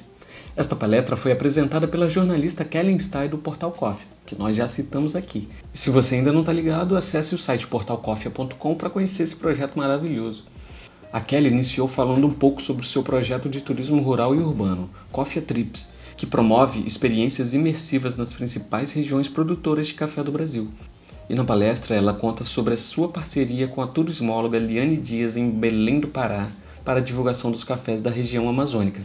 Esta 0.55 0.75
palestra 0.75 1.15
foi 1.15 1.31
apresentada 1.31 1.87
pela 1.87 2.09
jornalista 2.09 2.65
Kellen 2.65 2.99
Stein 2.99 3.29
do 3.29 3.37
Portal 3.37 3.71
Coffee, 3.71 4.07
que 4.25 4.37
nós 4.37 4.55
já 4.55 4.67
citamos 4.67 5.15
aqui. 5.15 5.47
Se 5.73 5.89
você 5.89 6.15
ainda 6.15 6.31
não 6.31 6.41
está 6.41 6.51
ligado, 6.51 6.95
acesse 6.95 7.35
o 7.35 7.37
site 7.37 7.67
portalcoffee.com 7.67 8.75
para 8.75 8.89
conhecer 8.89 9.23
esse 9.23 9.35
projeto 9.35 9.77
maravilhoso. 9.77 10.45
A 11.13 11.19
Kelly 11.19 11.49
iniciou 11.49 11.89
falando 11.89 12.25
um 12.25 12.31
pouco 12.31 12.61
sobre 12.61 12.83
o 12.85 12.87
seu 12.87 13.03
projeto 13.03 13.49
de 13.49 13.59
turismo 13.59 14.01
rural 14.01 14.33
e 14.33 14.39
urbano, 14.39 14.89
Coffee 15.11 15.41
Trips, 15.41 15.95
que 16.15 16.25
promove 16.25 16.87
experiências 16.87 17.53
imersivas 17.53 18.15
nas 18.15 18.31
principais 18.31 18.93
regiões 18.93 19.27
produtoras 19.27 19.87
de 19.87 19.93
café 19.93 20.23
do 20.23 20.31
Brasil. 20.31 20.69
E 21.29 21.35
na 21.35 21.43
palestra 21.43 21.97
ela 21.97 22.13
conta 22.13 22.45
sobre 22.45 22.75
a 22.75 22.77
sua 22.77 23.09
parceria 23.09 23.67
com 23.67 23.81
a 23.81 23.87
turismóloga 23.87 24.57
Liane 24.57 24.95
Dias 24.95 25.35
em 25.35 25.49
Belém 25.49 25.99
do 25.99 26.07
Pará 26.07 26.49
para 26.85 26.99
a 26.99 27.03
divulgação 27.03 27.51
dos 27.51 27.65
cafés 27.65 28.01
da 28.01 28.09
região 28.09 28.47
amazônica. 28.47 29.01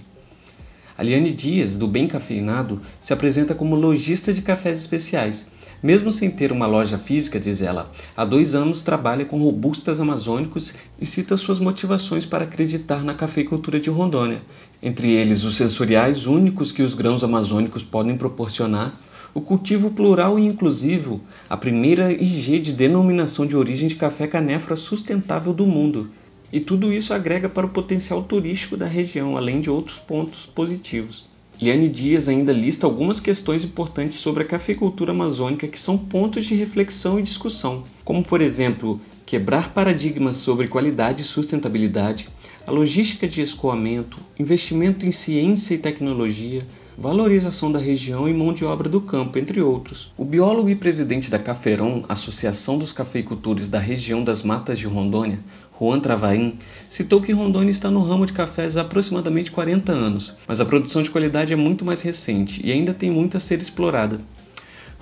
A 0.97 1.03
Liane 1.03 1.33
Dias, 1.33 1.77
do 1.77 1.89
Bem 1.89 2.07
Cafeinado, 2.07 2.81
se 3.01 3.13
apresenta 3.13 3.53
como 3.53 3.75
lojista 3.75 4.33
de 4.33 4.43
cafés 4.43 4.79
especiais 4.79 5.49
mesmo 5.83 6.11
sem 6.11 6.31
ter 6.31 6.53
uma 6.53 6.67
loja 6.67 6.99
física, 6.99 7.39
diz 7.39 7.63
ela, 7.63 7.91
há 8.17 8.25
dois 8.25 8.55
anos 8.55 8.83
trabalha 8.83 9.25
com 9.25 9.43
robustas 9.43 10.01
amazônicos 10.01 10.75
e 11.01 11.07
cita 11.07 11.37
suas 11.37 11.59
motivações 11.59 12.25
para 12.25 12.45
acreditar 12.45 13.03
na 13.05 13.15
cafeicultura 13.15 13.79
de 13.79 13.91
Rondônia, 13.91 14.43
entre 14.83 15.13
eles 15.13 15.45
os 15.45 15.57
sensoriais 15.57 16.27
únicos 16.27 16.73
que 16.73 16.83
os 16.83 16.95
grãos 16.95 17.23
amazônicos 17.23 17.83
podem 17.83 18.17
proporcionar, 18.17 18.99
o 19.37 19.41
cultivo 19.43 19.91
plural 19.91 20.39
e 20.39 20.47
inclusivo, 20.47 21.21
a 21.51 21.59
primeira 21.59 22.11
IG 22.11 22.59
de 22.59 22.73
denominação 22.73 23.47
de 23.47 23.55
origem 23.55 23.87
de 23.87 23.95
café 23.95 24.27
canéfora 24.27 24.77
sustentável 24.77 25.53
do 25.53 25.67
mundo. 25.67 26.09
E 26.51 26.59
tudo 26.59 26.91
isso 26.91 27.13
agrega 27.13 27.47
para 27.47 27.67
o 27.67 27.69
potencial 27.69 28.23
turístico 28.23 28.79
da 28.79 28.87
região, 28.87 29.37
além 29.37 29.61
de 29.61 29.69
outros 29.69 29.99
pontos 29.99 30.47
positivos. 30.47 31.36
Liane 31.61 31.89
Dias 31.89 32.29
ainda 32.29 32.53
lista 32.53 32.87
algumas 32.87 33.19
questões 33.19 33.65
importantes 33.65 34.19
sobre 34.19 34.43
a 34.43 34.47
cafeicultura 34.47 35.13
amazônica 35.13 35.67
que 35.67 35.79
são 35.79 35.97
pontos 35.97 36.45
de 36.45 36.55
reflexão 36.55 37.19
e 37.19 37.23
discussão, 37.23 37.83
como 38.05 38.23
por 38.23 38.43
exemplo, 38.43 39.01
quebrar 39.25 39.73
paradigmas 39.73 40.37
sobre 40.37 40.69
qualidade 40.69 41.23
e 41.23 41.25
sustentabilidade, 41.25 42.29
a 42.67 42.71
logística 42.71 43.27
de 43.27 43.41
escoamento, 43.41 44.19
investimento 44.39 45.07
em 45.07 45.11
ciência 45.11 45.75
e 45.75 45.79
tecnologia, 45.79 46.61
valorização 46.99 47.71
da 47.71 47.79
região 47.79 48.27
e 48.27 48.33
mão 48.33 48.55
de 48.55 48.65
obra 48.65 48.89
do 48.89 49.03
campo, 49.03 49.39
entre 49.39 49.61
outros. 49.61 50.11
O 50.17 50.25
biólogo 50.25 50.71
e 50.71 50.75
presidente 50.75 51.31
da 51.31 51.39
Caferon, 51.39 52.03
Associação 52.09 52.79
dos 52.79 52.91
Cafeicultores 52.91 53.69
da 53.69 53.79
região 53.79 54.25
das 54.25 54.43
Matas 54.43 54.79
de 54.79 54.87
Rondônia, 54.87 55.39
Juan 55.79 56.01
Travaim, 56.01 56.59
citou 56.89 57.21
que 57.21 57.33
Rondônia 57.33 57.71
está 57.71 57.91
no 57.91 58.03
ramo 58.03 58.25
de 58.25 58.33
cafés 58.33 58.79
há 58.79 58.81
aproximadamente 58.81 59.51
40 59.51 59.93
anos, 59.93 60.35
mas 60.49 60.59
a 60.59 60.65
produção 60.65 61.03
de 61.03 61.11
qualidade 61.11 61.53
é 61.53 61.57
muito 61.57 61.85
mais 61.85 62.01
recente 62.01 62.65
e 62.65 62.73
ainda 62.73 62.95
tem 62.95 63.11
muito 63.11 63.37
a 63.37 63.41
ser 63.41 63.61
explorada. 63.61 64.19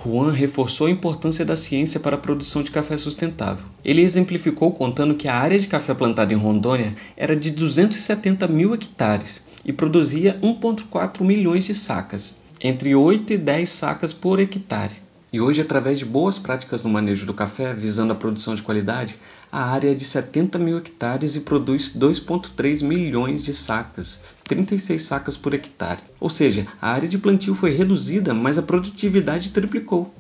Juan 0.04 0.32
reforçou 0.32 0.88
a 0.88 0.90
importância 0.90 1.44
da 1.44 1.56
ciência 1.56 2.00
para 2.00 2.16
a 2.16 2.18
produção 2.18 2.64
de 2.64 2.72
café 2.72 2.96
sustentável. 2.98 3.64
Ele 3.84 4.02
exemplificou 4.02 4.72
contando 4.72 5.14
que 5.14 5.28
a 5.28 5.36
área 5.36 5.58
de 5.60 5.68
café 5.68 5.94
plantada 5.94 6.34
em 6.34 6.36
Rondônia 6.36 6.92
era 7.16 7.36
de 7.36 7.52
270 7.52 8.48
mil 8.48 8.74
hectares 8.74 9.44
e 9.64 9.72
produzia 9.72 10.38
1,4 10.42 11.22
milhões 11.22 11.64
de 11.64 11.74
sacas, 11.74 12.36
entre 12.60 12.94
8 12.94 13.32
e 13.32 13.38
10 13.38 13.68
sacas 13.68 14.12
por 14.12 14.38
hectare. 14.40 15.04
E 15.32 15.40
hoje, 15.40 15.60
através 15.60 15.98
de 15.98 16.04
boas 16.04 16.38
práticas 16.38 16.84
no 16.84 16.90
manejo 16.90 17.26
do 17.26 17.34
café, 17.34 17.74
visando 17.74 18.12
a 18.12 18.16
produção 18.16 18.54
de 18.54 18.62
qualidade, 18.62 19.16
a 19.50 19.64
área 19.64 19.90
é 19.90 19.94
de 19.94 20.04
70 20.04 20.58
mil 20.58 20.78
hectares 20.78 21.34
e 21.34 21.40
produz 21.40 21.96
2,3 21.96 22.84
milhões 22.84 23.42
de 23.42 23.52
sacas, 23.52 24.20
36 24.44 25.02
sacas 25.02 25.36
por 25.36 25.52
hectare. 25.52 26.00
Ou 26.20 26.30
seja, 26.30 26.66
a 26.80 26.90
área 26.90 27.08
de 27.08 27.18
plantio 27.18 27.54
foi 27.54 27.70
reduzida, 27.70 28.32
mas 28.32 28.58
a 28.58 28.62
produtividade 28.62 29.50
triplicou. 29.50 30.14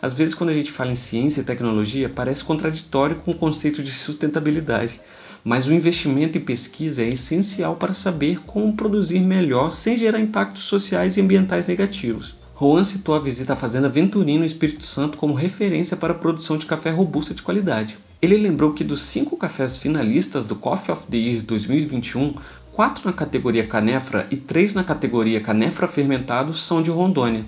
Às 0.00 0.12
vezes, 0.12 0.34
quando 0.34 0.50
a 0.50 0.54
gente 0.54 0.70
fala 0.70 0.92
em 0.92 0.94
ciência 0.94 1.40
e 1.40 1.44
tecnologia, 1.44 2.10
parece 2.10 2.44
contraditório 2.44 3.16
com 3.16 3.30
o 3.30 3.36
conceito 3.36 3.82
de 3.82 3.90
sustentabilidade, 3.90 5.00
mas 5.44 5.68
o 5.68 5.74
investimento 5.74 6.38
em 6.38 6.40
pesquisa 6.40 7.02
é 7.02 7.08
essencial 7.10 7.76
para 7.76 7.92
saber 7.92 8.40
como 8.40 8.72
produzir 8.72 9.20
melhor 9.20 9.70
sem 9.70 9.94
gerar 9.94 10.18
impactos 10.18 10.62
sociais 10.62 11.18
e 11.18 11.20
ambientais 11.20 11.66
negativos. 11.68 12.42
Juan 12.58 12.82
citou 12.84 13.14
a 13.14 13.20
visita 13.20 13.52
à 13.52 13.56
Fazenda 13.56 13.88
Venturino 13.88 14.38
no 14.38 14.46
Espírito 14.46 14.84
Santo 14.84 15.18
como 15.18 15.34
referência 15.34 15.96
para 15.96 16.12
a 16.12 16.16
produção 16.16 16.56
de 16.56 16.64
café 16.64 16.88
robusta 16.88 17.34
de 17.34 17.42
qualidade. 17.42 17.98
Ele 18.22 18.38
lembrou 18.38 18.72
que 18.72 18.82
dos 18.82 19.02
cinco 19.02 19.36
cafés 19.36 19.76
finalistas 19.76 20.46
do 20.46 20.56
Coffee 20.56 20.92
of 20.92 21.06
the 21.08 21.16
Year 21.16 21.42
2021, 21.42 22.34
quatro 22.72 23.06
na 23.06 23.12
categoria 23.12 23.66
canefra 23.66 24.26
e 24.30 24.36
três 24.36 24.72
na 24.72 24.82
categoria 24.82 25.40
canefra 25.40 25.86
fermentado 25.86 26.54
são 26.54 26.80
de 26.80 26.90
Rondônia. 26.90 27.44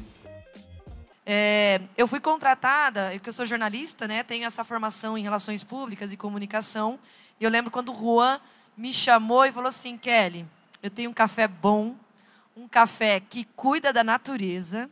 É, 1.24 1.80
eu 1.96 2.06
fui 2.06 2.20
contratada, 2.20 3.14
eu 3.14 3.18
que 3.18 3.32
sou 3.32 3.46
jornalista, 3.46 4.06
né, 4.06 4.22
tenho 4.22 4.44
essa 4.44 4.62
formação 4.62 5.16
em 5.16 5.22
relações 5.22 5.64
públicas 5.64 6.12
e 6.12 6.16
comunicação, 6.16 6.98
e 7.40 7.44
eu 7.44 7.50
lembro 7.50 7.70
quando 7.70 7.92
o 7.92 7.96
Juan 7.96 8.40
me 8.76 8.92
chamou 8.92 9.44
e 9.44 9.52
falou 9.52 9.68
assim, 9.68 9.96
Kelly, 9.96 10.46
eu 10.82 10.90
tenho 10.90 11.10
um 11.10 11.14
café 11.14 11.46
bom, 11.46 11.94
um 12.56 12.66
café 12.66 13.20
que 13.20 13.44
cuida 13.44 13.92
da 13.92 14.02
natureza, 14.02 14.90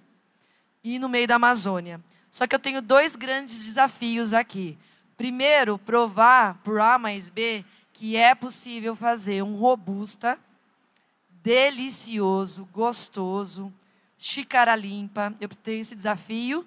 e 0.83 0.99
no 0.99 1.09
meio 1.09 1.27
da 1.27 1.37
Amazônia. 1.37 2.01
Só 2.31 2.47
que 2.47 2.55
eu 2.55 2.59
tenho 2.59 2.83
dois 2.83 3.17
grandes 3.17 3.65
desafios 3.65 4.35
aqui. 4.35 4.77
Primeiro, 5.17 5.79
provar 5.79 6.59
por 6.63 6.81
A 6.81 6.99
mais 6.99 7.31
B 7.31 7.65
que 7.93 8.17
é 8.17 8.35
possível 8.35 8.95
fazer 8.97 9.43
um 9.43 9.57
robusta, 9.57 10.39
delicioso, 11.43 12.69
gostoso, 12.73 13.73
xícara 14.19 14.75
limpa. 14.75 15.33
Eu 15.41 15.49
tenho 15.49 15.81
esse 15.81 15.95
desafio. 15.95 16.67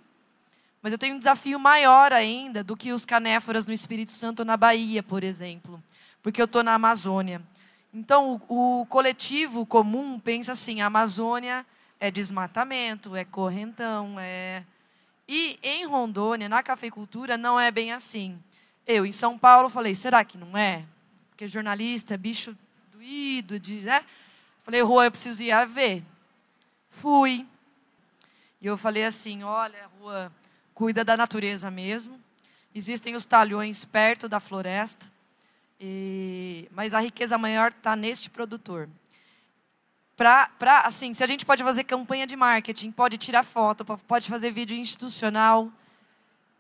Mas 0.87 0.93
eu 0.93 0.97
tenho 0.97 1.15
um 1.15 1.19
desafio 1.19 1.59
maior 1.59 2.13
ainda 2.13 2.63
do 2.63 2.77
que 2.77 2.93
os 2.93 3.05
canéforas 3.05 3.67
no 3.67 3.73
Espírito 3.73 4.11
Santo 4.13 4.45
na 4.45 4.55
Bahia, 4.55 5.03
por 5.03 5.21
exemplo. 5.21 5.83
Porque 6.23 6.41
eu 6.41 6.45
estou 6.45 6.63
na 6.63 6.75
Amazônia. 6.75 7.41
Então, 7.93 8.41
o, 8.47 8.83
o 8.83 8.85
coletivo 8.85 9.65
comum 9.65 10.17
pensa 10.17 10.53
assim: 10.53 10.79
a 10.79 10.85
Amazônia 10.85 11.65
é 11.99 12.09
desmatamento, 12.09 13.17
é 13.17 13.25
correntão, 13.25 14.15
é. 14.17 14.63
E 15.27 15.59
em 15.61 15.85
Rondônia, 15.85 16.47
na 16.47 16.63
cafeicultura, 16.63 17.35
não 17.35 17.59
é 17.59 17.69
bem 17.69 17.91
assim. 17.91 18.41
Eu, 18.87 19.05
em 19.05 19.11
São 19.11 19.37
Paulo, 19.37 19.67
falei: 19.67 19.93
será 19.93 20.23
que 20.23 20.37
não 20.37 20.57
é? 20.57 20.85
Porque 21.31 21.49
jornalista 21.49 22.13
é 22.13 22.17
bicho 22.17 22.57
doído, 22.93 23.59
de, 23.59 23.81
né? 23.81 24.05
Falei: 24.63 24.81
Rua, 24.83 25.03
eu 25.03 25.11
preciso 25.11 25.43
ir 25.43 25.51
a 25.51 25.65
ver. 25.65 26.01
Fui. 26.91 27.45
E 28.61 28.67
eu 28.67 28.77
falei 28.77 29.03
assim: 29.03 29.43
olha, 29.43 29.89
Rua, 29.99 30.31
cuida 30.77 31.03
da 31.03 31.17
natureza 31.17 31.71
mesmo. 31.71 32.21
Existem 32.73 33.15
os 33.15 33.25
talhões 33.25 33.83
perto 33.83 34.29
da 34.29 34.39
floresta, 34.39 35.07
e... 35.79 36.69
mas 36.71 36.93
a 36.93 36.99
riqueza 36.99 37.35
maior 37.35 37.71
está 37.71 37.95
neste 37.95 38.29
produtor 38.29 38.87
para, 40.15 40.81
assim, 40.83 41.13
se 41.13 41.23
a 41.23 41.27
gente 41.27 41.45
pode 41.45 41.63
fazer 41.63 41.83
campanha 41.83 42.25
de 42.25 42.35
marketing, 42.35 42.91
pode 42.91 43.17
tirar 43.17 43.43
foto, 43.43 43.85
pode 43.85 44.27
fazer 44.27 44.51
vídeo 44.51 44.75
institucional, 44.75 45.71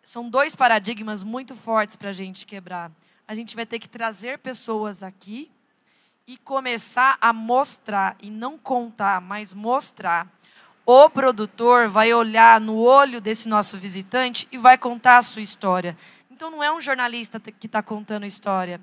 são 0.03 0.29
dois 0.29 0.55
paradigmas 0.55 1.23
muito 1.23 1.55
fortes 1.55 1.95
para 1.95 2.09
a 2.09 2.13
gente 2.13 2.45
quebrar. 2.45 2.91
A 3.27 3.33
gente 3.33 3.55
vai 3.55 3.65
ter 3.65 3.79
que 3.79 3.89
trazer 3.89 4.37
pessoas 4.37 5.01
aqui 5.01 5.49
e 6.27 6.37
começar 6.37 7.17
a 7.19 7.33
mostrar, 7.33 8.15
e 8.21 8.29
não 8.29 8.59
contar, 8.59 9.19
mas 9.19 9.53
mostrar. 9.53 10.27
O 10.89 11.09
produtor 11.09 11.89
vai 11.89 12.13
olhar 12.13 12.61
no 12.61 12.77
olho 12.77 13.19
desse 13.19 13.49
nosso 13.49 13.77
visitante 13.77 14.47
e 14.49 14.57
vai 14.57 14.77
contar 14.77 15.17
a 15.17 15.21
sua 15.21 15.41
história. 15.41 15.97
Então 16.31 16.49
não 16.49 16.63
é 16.63 16.71
um 16.71 16.79
jornalista 16.79 17.41
que 17.41 17.65
está 17.65 17.83
contando 17.83 18.23
a 18.23 18.27
história, 18.27 18.79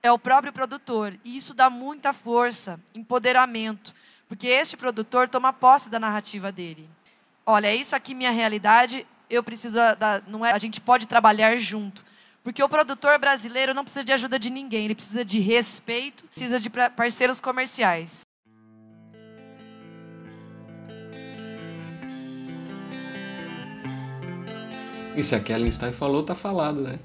é 0.00 0.12
o 0.12 0.20
próprio 0.20 0.52
produtor. 0.52 1.18
E 1.24 1.36
isso 1.36 1.52
dá 1.52 1.68
muita 1.68 2.12
força, 2.12 2.78
empoderamento. 2.94 3.92
porque 4.28 4.46
este 4.46 4.76
produtor 4.76 5.28
toma 5.28 5.52
posse 5.52 5.90
da 5.90 5.98
narrativa 5.98 6.52
dele. 6.52 6.88
Olha, 7.44 7.66
é 7.66 7.74
isso 7.74 7.96
aqui 7.96 8.14
minha 8.14 8.30
realidade, 8.30 9.04
eu 9.28 9.42
preciso 9.42 9.74
da, 9.74 10.22
não 10.28 10.46
é, 10.46 10.52
a 10.52 10.58
gente 10.58 10.80
pode 10.80 11.08
trabalhar 11.08 11.56
junto. 11.56 12.04
Porque 12.44 12.62
o 12.62 12.68
produtor 12.68 13.18
brasileiro 13.18 13.74
não 13.74 13.82
precisa 13.82 14.04
de 14.04 14.12
ajuda 14.12 14.38
de 14.38 14.48
ninguém, 14.48 14.84
ele 14.84 14.94
precisa 14.94 15.24
de 15.24 15.40
respeito, 15.40 16.22
precisa 16.28 16.60
de 16.60 16.70
parceiros 16.70 17.40
comerciais. 17.40 18.21
E 25.14 25.22
se 25.22 25.34
a 25.34 25.40
Kellen 25.40 25.70
Stein 25.70 25.92
falou, 25.92 26.22
tá 26.22 26.34
falado, 26.34 26.80
né? 26.80 26.98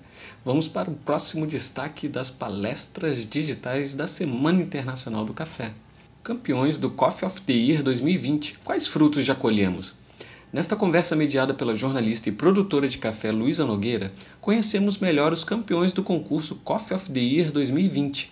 Vamos 0.46 0.66
para 0.66 0.90
o 0.90 0.96
próximo 0.96 1.46
destaque 1.46 2.08
das 2.08 2.32
palestras 2.32 3.30
digitais 3.30 3.94
da 3.96 4.08
Semana 4.08 4.62
Internacional 4.62 5.26
do 5.26 5.34
Café. 5.34 5.74
Campeões 6.24 6.78
do 6.78 6.90
Coffee 6.90 7.28
of 7.28 7.42
the 7.42 7.52
Year 7.52 7.84
2020. 7.84 8.60
Quais 8.64 8.88
frutos 8.88 9.26
já 9.26 9.36
colhemos? 9.36 9.94
Nesta 10.54 10.74
conversa 10.78 11.18
mediada 11.18 11.54
pela 11.54 11.76
jornalista 11.76 12.30
e 12.30 12.32
produtora 12.32 12.88
de 12.88 12.98
café 12.98 13.30
Luísa 13.30 13.66
Nogueira, 13.66 14.14
conhecemos 14.40 15.00
melhor 15.00 15.34
os 15.34 15.44
campeões 15.44 15.92
do 15.92 16.02
concurso 16.02 16.56
Coffee 16.64 16.96
of 16.96 17.12
the 17.12 17.20
Year 17.20 17.52
2020. 17.52 18.32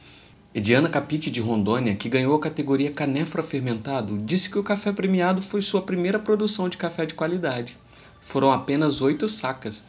Ediana 0.53 0.87
Capite 0.87 1.29
de 1.29 1.41
Rondônia, 1.41 1.95
que 1.95 2.07
ganhou 2.07 2.33
a 2.33 2.39
categoria 2.39 2.93
Canefra 2.93 3.43
Fermentado, 3.43 4.17
disse 4.19 4.49
que 4.49 4.57
o 4.57 4.63
café 4.63 4.93
premiado 4.93 5.41
foi 5.41 5.61
sua 5.61 5.81
primeira 5.81 6.17
produção 6.17 6.69
de 6.69 6.77
café 6.77 7.05
de 7.05 7.13
qualidade. 7.13 7.77
Foram 8.25 8.51
apenas 8.51 9.01
oito 9.01 9.29
sacas. 9.29 9.83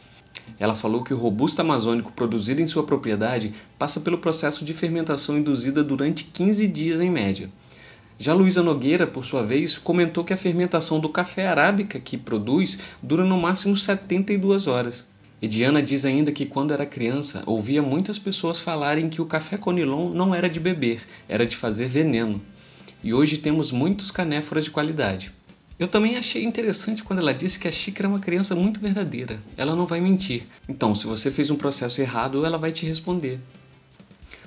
Ela 0.59 0.75
falou 0.75 1.03
que 1.03 1.11
o 1.11 1.17
robusto 1.17 1.59
amazônico 1.59 2.13
produzido 2.13 2.61
em 2.61 2.67
sua 2.67 2.83
propriedade 2.83 3.51
passa 3.79 3.99
pelo 3.99 4.19
processo 4.19 4.63
de 4.63 4.75
fermentação 4.75 5.39
induzida 5.39 5.83
durante 5.83 6.23
15 6.25 6.67
dias 6.67 7.01
em 7.01 7.09
média. 7.09 7.49
Já 8.17 8.35
Luísa 8.35 8.61
Nogueira, 8.61 9.07
por 9.07 9.25
sua 9.25 9.43
vez, 9.43 9.75
comentou 9.75 10.23
que 10.23 10.33
a 10.33 10.37
fermentação 10.37 10.99
do 10.99 11.09
café 11.09 11.47
arábica 11.47 11.99
que 11.99 12.15
produz 12.15 12.79
dura 13.01 13.25
no 13.25 13.41
máximo 13.41 13.75
72 13.75 14.67
horas. 14.67 15.03
Ediana 15.41 15.81
diz 15.81 16.05
ainda 16.05 16.31
que 16.31 16.45
quando 16.45 16.73
era 16.73 16.85
criança 16.85 17.41
ouvia 17.47 17.81
muitas 17.81 18.19
pessoas 18.19 18.61
falarem 18.61 19.09
que 19.09 19.21
o 19.21 19.25
café 19.25 19.57
conilon 19.57 20.11
não 20.11 20.33
era 20.33 20.47
de 20.47 20.59
beber, 20.59 21.01
era 21.27 21.45
de 21.45 21.57
fazer 21.57 21.87
veneno. 21.89 22.39
E 23.03 23.15
hoje 23.15 23.39
temos 23.39 23.71
muitos 23.71 24.11
canéforas 24.11 24.63
de 24.63 24.71
qualidade. 24.71 25.31
Eu 25.79 25.87
também 25.87 26.17
achei 26.17 26.43
interessante 26.43 27.03
quando 27.03 27.19
ela 27.19 27.31
disse 27.31 27.59
que 27.59 27.67
a 27.67 27.71
xícara 27.71 28.07
é 28.07 28.09
uma 28.09 28.19
criança 28.19 28.55
muito 28.55 28.79
verdadeira. 28.79 29.39
Ela 29.55 29.75
não 29.75 29.85
vai 29.85 30.01
mentir. 30.01 30.47
Então, 30.67 30.95
se 30.95 31.05
você 31.05 31.29
fez 31.29 31.51
um 31.51 31.55
processo 31.55 32.01
errado, 32.01 32.43
ela 32.43 32.57
vai 32.57 32.71
te 32.71 32.83
responder. 32.83 33.39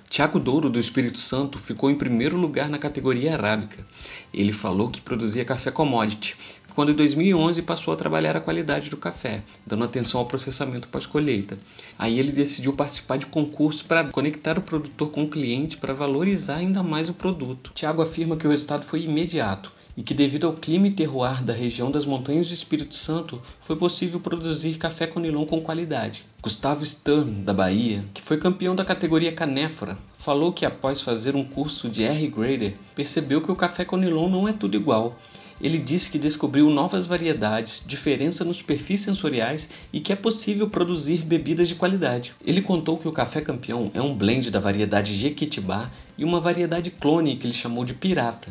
Tiago 0.09 0.41
Douro, 0.41 0.69
do 0.69 0.81
Espírito 0.81 1.21
Santo, 1.21 1.57
ficou 1.57 1.89
em 1.89 1.95
primeiro 1.95 2.37
lugar 2.37 2.69
na 2.69 2.81
categoria 2.81 3.35
arábica. 3.35 3.87
Ele 4.35 4.53
falou 4.53 4.91
que 4.91 5.01
produzia 5.01 5.45
café 5.45 5.71
commodity, 5.71 6.37
quando 6.75 6.91
em 6.91 6.97
2011 6.97 7.63
passou 7.63 7.95
a 7.95 7.97
trabalhar 7.97 8.37
a 8.37 8.41
qualidade 8.41 8.91
do 8.91 8.97
café, 8.97 9.45
dando 9.65 9.85
atenção 9.85 10.19
ao 10.19 10.27
processamento 10.27 10.89
pós-colheita. 10.89 11.57
Aí 11.97 12.19
ele 12.19 12.33
decidiu 12.33 12.73
participar 12.73 13.19
de 13.19 13.27
concursos 13.27 13.83
para 13.83 14.03
conectar 14.09 14.59
o 14.59 14.63
produtor 14.63 15.13
com 15.13 15.23
o 15.23 15.31
cliente 15.31 15.77
para 15.77 15.95
valorizar 15.95 16.57
ainda 16.57 16.83
mais 16.83 17.09
o 17.09 17.15
produto. 17.15 17.71
Tiago 17.73 18.03
afirma 18.03 18.37
que 18.37 18.49
o 18.49 18.51
resultado 18.51 18.85
foi 18.85 19.03
imediato 19.03 19.79
e 19.97 20.03
que, 20.03 20.15
devido 20.15 20.47
ao 20.47 20.53
clima 20.53 20.87
e 20.87 20.93
terroir 20.93 21.43
da 21.43 21.53
região 21.53 21.91
das 21.91 22.07
montanhas 22.07 22.49
do 22.49 22.55
Espírito 22.55 22.95
Santo, 22.95 23.41
foi 23.59 23.77
possível 23.77 24.21
produzir 24.21 24.79
café 24.79 25.07
conilon 25.07 25.45
com 25.45 25.61
qualidade. 25.61 26.25
Gustavo 26.43 26.85
Stern, 26.85 27.43
da 27.43 27.53
Bahia, 27.53 28.05
que 28.15 28.23
foi 28.23 28.39
campeão 28.39 28.75
da 28.75 28.85
categoria 28.85 29.33
Canéfora, 29.33 29.99
falou 30.17 30.53
que 30.53 30.65
após 30.65 31.01
fazer 31.01 31.37
um 31.37 31.45
curso 31.45 31.89
de 31.89 32.03
R 32.03 32.29
Grader, 32.29 32.75
percebeu 32.95 33.43
que 33.43 33.53
o 33.53 33.57
café 33.57 33.85
conilon 33.85 34.29
não 34.29 34.49
é 34.49 34.53
tudo 34.53 34.77
igual. 34.77 35.19
Ele 35.61 35.77
disse 35.77 36.11
que 36.11 36.19
descobriu 36.19 36.71
novas 36.71 37.07
variedades, 37.07 37.85
diferença 37.87 38.45
nos 38.45 38.63
perfis 38.63 39.03
sensoriais 39.03 39.69
e 39.93 40.01
que 40.01 40.13
é 40.13 40.17
possível 40.17 40.71
produzir 40.71 41.19
bebidas 41.19 41.69
de 41.69 41.75
qualidade. 41.75 42.33
Ele 42.43 42.63
contou 42.63 42.97
que 42.97 43.07
o 43.07 43.13
café 43.13 43.43
campeão 43.43 43.91
é 43.93 44.01
um 44.01 44.17
blend 44.17 44.51
da 44.51 44.59
variedade 44.59 45.15
Jequitibá 45.15 45.91
e 46.17 46.25
uma 46.25 46.41
variedade 46.41 46.91
clone 46.91 47.37
que 47.37 47.47
ele 47.47 47.53
chamou 47.53 47.85
de 47.85 47.93
pirata. 47.93 48.51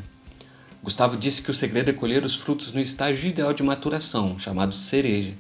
Gustavo 0.82 1.18
disse 1.18 1.42
que 1.42 1.52
o 1.52 1.54
segredo 1.54 1.90
é 1.90 1.94
colher 1.94 2.24
os 2.24 2.36
frutos 2.36 2.74
no 2.74 2.80
estágio 2.80 3.30
ideal 3.30 3.54
de 3.54 3.62
maturação, 3.62 4.40
chamado 4.40 4.74
cereja. 4.74 5.34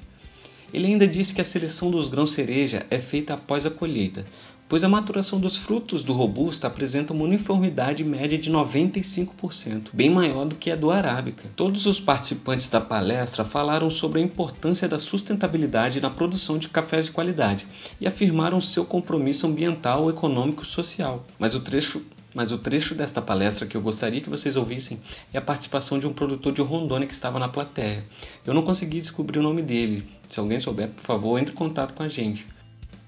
Ele 0.74 0.88
ainda 0.88 1.08
disse 1.08 1.34
que 1.34 1.42
a 1.42 1.46
seleção 1.46 1.90
dos 1.90 2.10
grãos 2.10 2.34
cereja 2.34 2.86
é 2.90 3.00
feita 3.00 3.34
após 3.34 3.66
a 3.66 3.72
colheita, 3.72 4.26
pois 4.70 4.84
a 4.84 4.90
maturação 4.90 5.40
dos 5.40 5.58
frutos 5.58 6.04
do 6.04 6.14
robusta 6.14 6.68
apresenta 6.68 7.12
uma 7.12 7.24
uniformidade 7.24 8.04
média 8.04 8.38
de 8.38 8.52
95%, 8.52 9.90
bem 9.92 10.12
maior 10.12 10.46
do 10.46 10.56
que 10.56 10.70
a 10.70 10.76
do 10.76 10.92
arábica. 10.92 11.50
Todos 11.56 11.88
os 11.88 12.00
participantes 12.00 12.70
da 12.70 12.80
palestra 12.80 13.44
falaram 13.44 13.90
sobre 13.90 14.20
a 14.22 14.24
importância 14.24 14.88
da 14.88 15.00
sustentabilidade 15.00 16.00
na 16.00 16.12
produção 16.12 16.60
de 16.60 16.70
cafés 16.70 17.06
de 17.06 17.12
qualidade 17.12 17.66
e 18.00 18.06
afirmaram 18.06 18.62
seu 18.62 18.86
compromisso 18.86 19.48
ambiental, 19.48 20.08
econômico 20.08 20.62
e 20.62 20.68
social. 20.68 21.26
Mas 21.40 21.56
o 21.56 21.62
trecho 21.62 22.06
mas 22.34 22.52
o 22.52 22.58
trecho 22.58 22.94
desta 22.94 23.22
palestra 23.22 23.66
que 23.66 23.76
eu 23.76 23.82
gostaria 23.82 24.22
que 24.22 24.30
vocês 24.30 24.56
ouvissem 24.56 25.02
é 25.34 25.38
a 25.38 25.42
participação 25.42 26.00
de 26.00 26.08
um 26.08 26.14
produtor 26.14 26.54
de 26.54 26.62
Rondônia 26.62 27.08
que 27.08 27.14
estava 27.14 27.40
na 27.40 27.48
plateia. 27.50 28.06
Eu 28.46 28.54
não 28.54 28.64
consegui 28.64 29.02
descobrir 29.02 29.40
o 29.40 29.44
nome 29.44 29.62
dele. 29.62 30.10
Se 30.30 30.40
alguém 30.40 30.60
souber, 30.60 30.90
por 30.90 31.04
favor, 31.04 31.40
entre 31.40 31.54
em 31.54 31.58
contato 31.58 31.94
com 31.94 32.04
a 32.04 32.08
gente. 32.08 32.48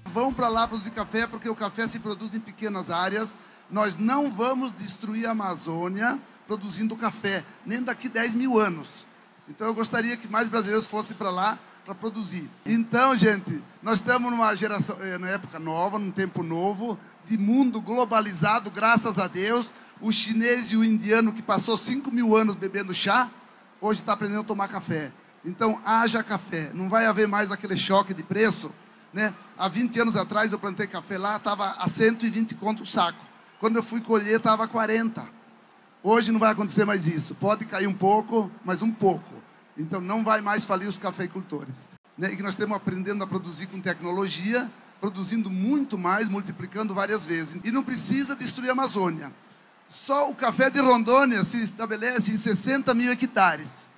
Vão 0.04 0.32
para 0.32 0.48
lá 0.48 0.66
produzir 0.66 0.90
café 0.90 1.26
porque 1.26 1.48
o 1.48 1.54
café 1.54 1.86
se 1.86 2.00
produz 2.00 2.34
em 2.34 2.40
pequenas 2.40 2.90
áreas. 2.90 3.38
Nós 3.70 3.96
não 3.96 4.30
vamos 4.30 4.72
destruir 4.72 5.26
a 5.26 5.30
Amazônia 5.30 6.20
produzindo 6.46 6.96
café, 6.96 7.44
nem 7.64 7.82
daqui 7.82 8.08
10 8.08 8.34
mil 8.34 8.58
anos. 8.58 9.06
Então 9.48 9.66
eu 9.66 9.74
gostaria 9.74 10.16
que 10.16 10.28
mais 10.28 10.48
brasileiros 10.48 10.86
fossem 10.86 11.16
para 11.16 11.30
lá 11.30 11.58
para 11.84 11.94
produzir. 11.94 12.48
Então, 12.64 13.16
gente, 13.16 13.62
nós 13.82 13.98
estamos 13.98 14.30
numa 14.30 14.54
geração, 14.54 14.96
eh, 15.00 15.18
numa 15.18 15.30
época 15.30 15.58
nova, 15.58 15.98
num 15.98 16.10
tempo 16.10 16.42
novo, 16.42 16.98
de 17.24 17.36
mundo 17.36 17.80
globalizado, 17.80 18.70
graças 18.70 19.18
a 19.18 19.26
Deus. 19.26 19.70
O 20.00 20.12
chinês 20.12 20.72
e 20.72 20.76
o 20.76 20.84
indiano 20.84 21.32
que 21.32 21.42
passou 21.42 21.76
5 21.76 22.10
mil 22.10 22.36
anos 22.36 22.56
bebendo 22.56 22.94
chá, 22.94 23.30
hoje 23.80 24.00
está 24.00 24.12
aprendendo 24.12 24.40
a 24.40 24.44
tomar 24.44 24.68
café. 24.68 25.12
Então, 25.44 25.80
haja 25.84 26.22
café. 26.22 26.70
Não 26.74 26.88
vai 26.88 27.06
haver 27.06 27.26
mais 27.26 27.50
aquele 27.50 27.76
choque 27.76 28.14
de 28.14 28.22
preço. 28.22 28.72
Né? 29.12 29.34
Há 29.58 29.68
20 29.68 30.00
anos 30.00 30.16
atrás 30.16 30.52
eu 30.52 30.58
plantei 30.58 30.86
café 30.86 31.18
lá, 31.18 31.36
estava 31.36 31.70
a 31.78 31.88
120 31.88 32.54
conto 32.54 32.82
o 32.82 32.86
saco. 32.86 33.24
Quando 33.60 33.76
eu 33.76 33.82
fui 33.82 34.00
colher, 34.00 34.36
estava 34.36 34.64
a 34.64 34.68
40. 34.68 35.24
Hoje 36.02 36.32
não 36.32 36.40
vai 36.40 36.50
acontecer 36.50 36.84
mais 36.84 37.06
isso. 37.06 37.34
Pode 37.34 37.64
cair 37.64 37.86
um 37.86 37.92
pouco, 37.92 38.50
mas 38.64 38.82
um 38.82 38.90
pouco. 38.90 39.34
Então 39.76 40.00
não 40.00 40.22
vai 40.22 40.40
mais 40.40 40.64
falir 40.64 40.88
os 40.88 40.98
cafeicultores. 40.98 41.88
Né? 42.16 42.32
E 42.32 42.36
que 42.36 42.42
nós 42.42 42.54
estamos 42.54 42.76
aprendendo 42.76 43.24
a 43.24 43.26
produzir 43.26 43.66
com 43.66 43.80
tecnologia, 43.80 44.70
produzindo 45.00 45.50
muito 45.50 45.98
mais, 45.98 46.28
multiplicando 46.28 46.94
várias 46.94 47.26
vezes. 47.26 47.60
E 47.64 47.72
não 47.72 47.82
precisa 47.82 48.36
destruir 48.36 48.68
a 48.68 48.72
Amazônia. 48.72 49.32
Só 49.88 50.30
o 50.30 50.34
café 50.34 50.70
de 50.70 50.80
Rondônia 50.80 51.44
se 51.44 51.62
estabelece 51.62 52.32
em 52.32 52.36
60 52.36 52.94
mil 52.94 53.10
hectares. 53.10 53.88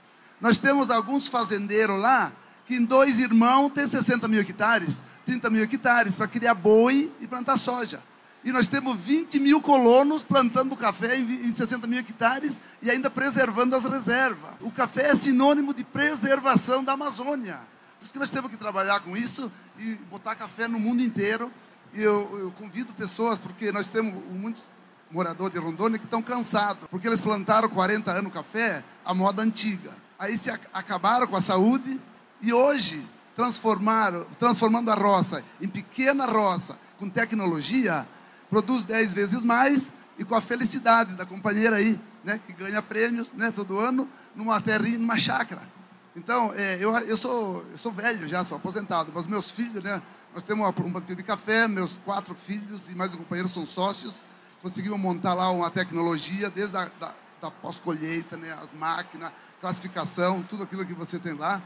Nós 0.41 0.59
temos 0.59 0.91
alguns 0.91 1.29
fazendeiros 1.29 2.01
lá 2.01 2.33
que 2.67 2.77
em 2.77 2.85
dois 2.85 3.19
irmãos 3.19 3.71
tem 3.71 3.87
60 3.87 4.27
mil 4.27 4.41
hectares, 4.41 4.99
30 5.27 5.51
mil 5.51 5.63
hectares 5.63 6.17
para 6.17 6.27
criar 6.27 6.55
boi 6.55 7.13
e 7.21 7.27
plantar 7.27 7.59
soja. 7.59 8.03
E 8.45 8.53
nós 8.53 8.67
temos 8.67 8.99
20 8.99 9.41
mil 9.41 9.61
colonos 9.61 10.23
plantando 10.23 10.77
café 10.77 11.19
em 11.19 11.55
60 11.55 11.87
mil 11.87 11.99
hectares 11.99 12.61
e 12.83 12.91
ainda 12.91 13.11
preservando 13.11 13.75
as 13.75 13.85
reservas. 13.85 14.53
O 14.61 14.71
café 14.71 15.09
é 15.09 15.15
sinônimo 15.15 15.73
de 15.73 15.83
preservação 15.83 16.85
da 16.85 16.93
Amazônia. 16.93 17.59
Por 17.99 18.05
isso 18.05 18.13
que 18.13 18.19
nós 18.19 18.29
temos 18.29 18.51
que 18.51 18.59
trabalhar 18.59 19.01
com 19.01 19.17
isso 19.17 19.51
e 19.79 19.95
botar 20.11 20.35
café 20.35 20.69
no 20.69 20.79
mundo 20.79 21.03
inteiro. 21.03 21.51
E 21.95 22.03
eu, 22.03 22.39
eu 22.39 22.51
convido 22.51 22.93
pessoas, 22.93 23.39
porque 23.39 23.73
nós 23.73 23.89
temos 23.89 24.13
muitos 24.31 24.75
moradores 25.11 25.55
de 25.55 25.59
Rondônia 25.59 25.99
que 25.99 26.05
estão 26.05 26.21
cansados, 26.21 26.87
porque 26.89 27.07
eles 27.07 27.23
plantaram 27.23 27.69
40 27.69 28.11
anos 28.11 28.33
café 28.33 28.85
a 29.05 29.15
moda 29.15 29.43
antiga. 29.43 29.93
Aí 30.19 30.37
se 30.37 30.51
acabaram 30.51 31.27
com 31.27 31.37
a 31.37 31.41
saúde 31.41 31.99
e 32.43 32.53
hoje 32.53 33.09
transformaram, 33.35 34.27
transformando 34.39 34.91
a 34.91 34.95
roça 34.95 35.43
em 35.63 35.69
pequena 35.69 36.27
roça 36.27 36.79
com 36.99 37.09
tecnologia, 37.09 38.07
produz 38.55 38.85
10 38.85 39.15
vezes 39.15 39.45
mais 39.45 39.93
e 40.17 40.25
com 40.25 40.37
a 40.37 40.41
felicidade 40.41 41.15
da 41.15 41.27
companheira 41.27 41.75
aí, 41.75 42.01
né, 42.23 42.39
que 42.39 42.53
ganha 42.53 42.81
prêmios 42.81 43.33
né, 43.33 43.51
todo 43.51 43.81
ano 43.81 44.09
numa 44.33 44.61
terrinha, 44.61 44.97
numa 44.97 45.19
chácara. 45.19 45.69
Então, 46.15 46.53
é, 46.55 46.77
eu, 46.77 46.97
eu, 47.01 47.17
sou, 47.17 47.67
eu 47.69 47.77
sou 47.77 47.91
velho 47.91 48.29
já, 48.29 48.45
sou 48.45 48.57
aposentado, 48.57 49.11
mas 49.13 49.27
meus 49.27 49.51
filhos, 49.51 49.83
né, 49.83 50.01
nós 50.33 50.45
temos 50.45 50.65
um 50.69 50.93
partido 50.93 51.17
de 51.17 51.25
café, 51.25 51.67
meus 51.67 51.99
quatro 52.05 52.33
filhos 52.33 52.89
e 52.89 52.95
mais 52.95 53.13
um 53.13 53.19
companheiro 53.19 53.49
são 53.49 53.67
sócios, 53.67 54.23
conseguimos 54.63 55.01
montar 55.01 55.35
lá 55.35 55.51
uma 55.51 55.69
tecnologia, 55.69 56.49
desde 56.49 56.77
a 56.77 56.85
da, 57.01 57.13
da 57.41 57.51
pós-colheita, 57.51 58.37
né, 58.37 58.57
as 58.63 58.73
máquinas, 58.73 59.33
classificação, 59.61 60.45
tudo 60.45 60.63
aquilo 60.63 60.87
que 60.87 60.95
você 60.95 61.19
tem 61.19 61.33
lá, 61.33 61.61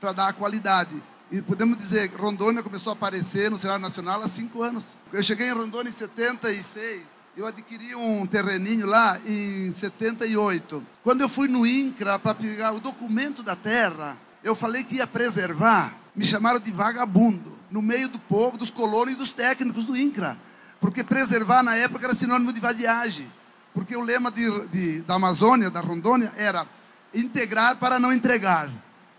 para 0.00 0.10
dar 0.12 0.28
a 0.30 0.32
qualidade. 0.32 1.00
E 1.32 1.40
podemos 1.40 1.78
dizer 1.78 2.10
que 2.10 2.20
Rondônia 2.20 2.62
começou 2.62 2.90
a 2.90 2.92
aparecer 2.92 3.50
no 3.50 3.56
cenário 3.56 3.80
nacional 3.80 4.20
há 4.20 4.28
cinco 4.28 4.62
anos. 4.62 5.00
Eu 5.10 5.22
cheguei 5.22 5.48
em 5.48 5.54
Rondônia 5.54 5.88
em 5.88 5.92
76, 5.94 7.00
Eu 7.34 7.46
adquiri 7.46 7.94
um 7.94 8.26
terreninho 8.26 8.86
lá 8.86 9.18
em 9.24 9.70
78. 9.70 10.86
Quando 11.02 11.22
eu 11.22 11.30
fui 11.30 11.48
no 11.48 11.66
INCRA 11.66 12.18
para 12.18 12.34
pegar 12.34 12.72
o 12.72 12.80
documento 12.80 13.42
da 13.42 13.56
terra, 13.56 14.18
eu 14.44 14.54
falei 14.54 14.84
que 14.84 14.96
ia 14.96 15.06
preservar. 15.06 15.96
Me 16.14 16.22
chamaram 16.22 16.60
de 16.60 16.70
vagabundo 16.70 17.58
no 17.70 17.80
meio 17.80 18.10
do 18.10 18.18
povo, 18.18 18.58
dos 18.58 18.70
colonos 18.70 19.14
e 19.14 19.16
dos 19.16 19.32
técnicos 19.32 19.86
do 19.86 19.96
INCRA. 19.96 20.36
Porque 20.82 21.02
preservar 21.02 21.62
na 21.62 21.74
época 21.76 22.04
era 22.04 22.14
sinônimo 22.14 22.52
de 22.52 22.60
vadiagem. 22.60 23.32
Porque 23.72 23.96
o 23.96 24.02
lema 24.02 24.30
de, 24.30 24.68
de, 24.68 25.00
da 25.00 25.14
Amazônia, 25.14 25.70
da 25.70 25.80
Rondônia, 25.80 26.30
era 26.36 26.66
integrar 27.14 27.76
para 27.76 27.98
não 27.98 28.12
entregar. 28.12 28.68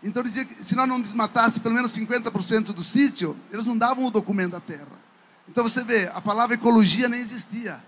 Então 0.03 0.21
dizia 0.21 0.43
que 0.43 0.53
se 0.53 0.75
nós 0.75 0.87
não 0.87 0.99
desmatasse 0.99 1.61
pelo 1.61 1.75
menos 1.75 1.97
50% 1.97 2.73
do 2.73 2.83
sítio, 2.83 3.37
eles 3.51 3.65
não 3.65 3.77
davam 3.77 4.05
o 4.05 4.11
documento 4.11 4.51
da 4.51 4.59
terra. 4.59 4.87
Então 5.47 5.63
você 5.63 5.83
vê, 5.83 6.09
a 6.13 6.21
palavra 6.21 6.55
ecologia 6.55 7.07
nem 7.07 7.19
existia. 7.19 7.81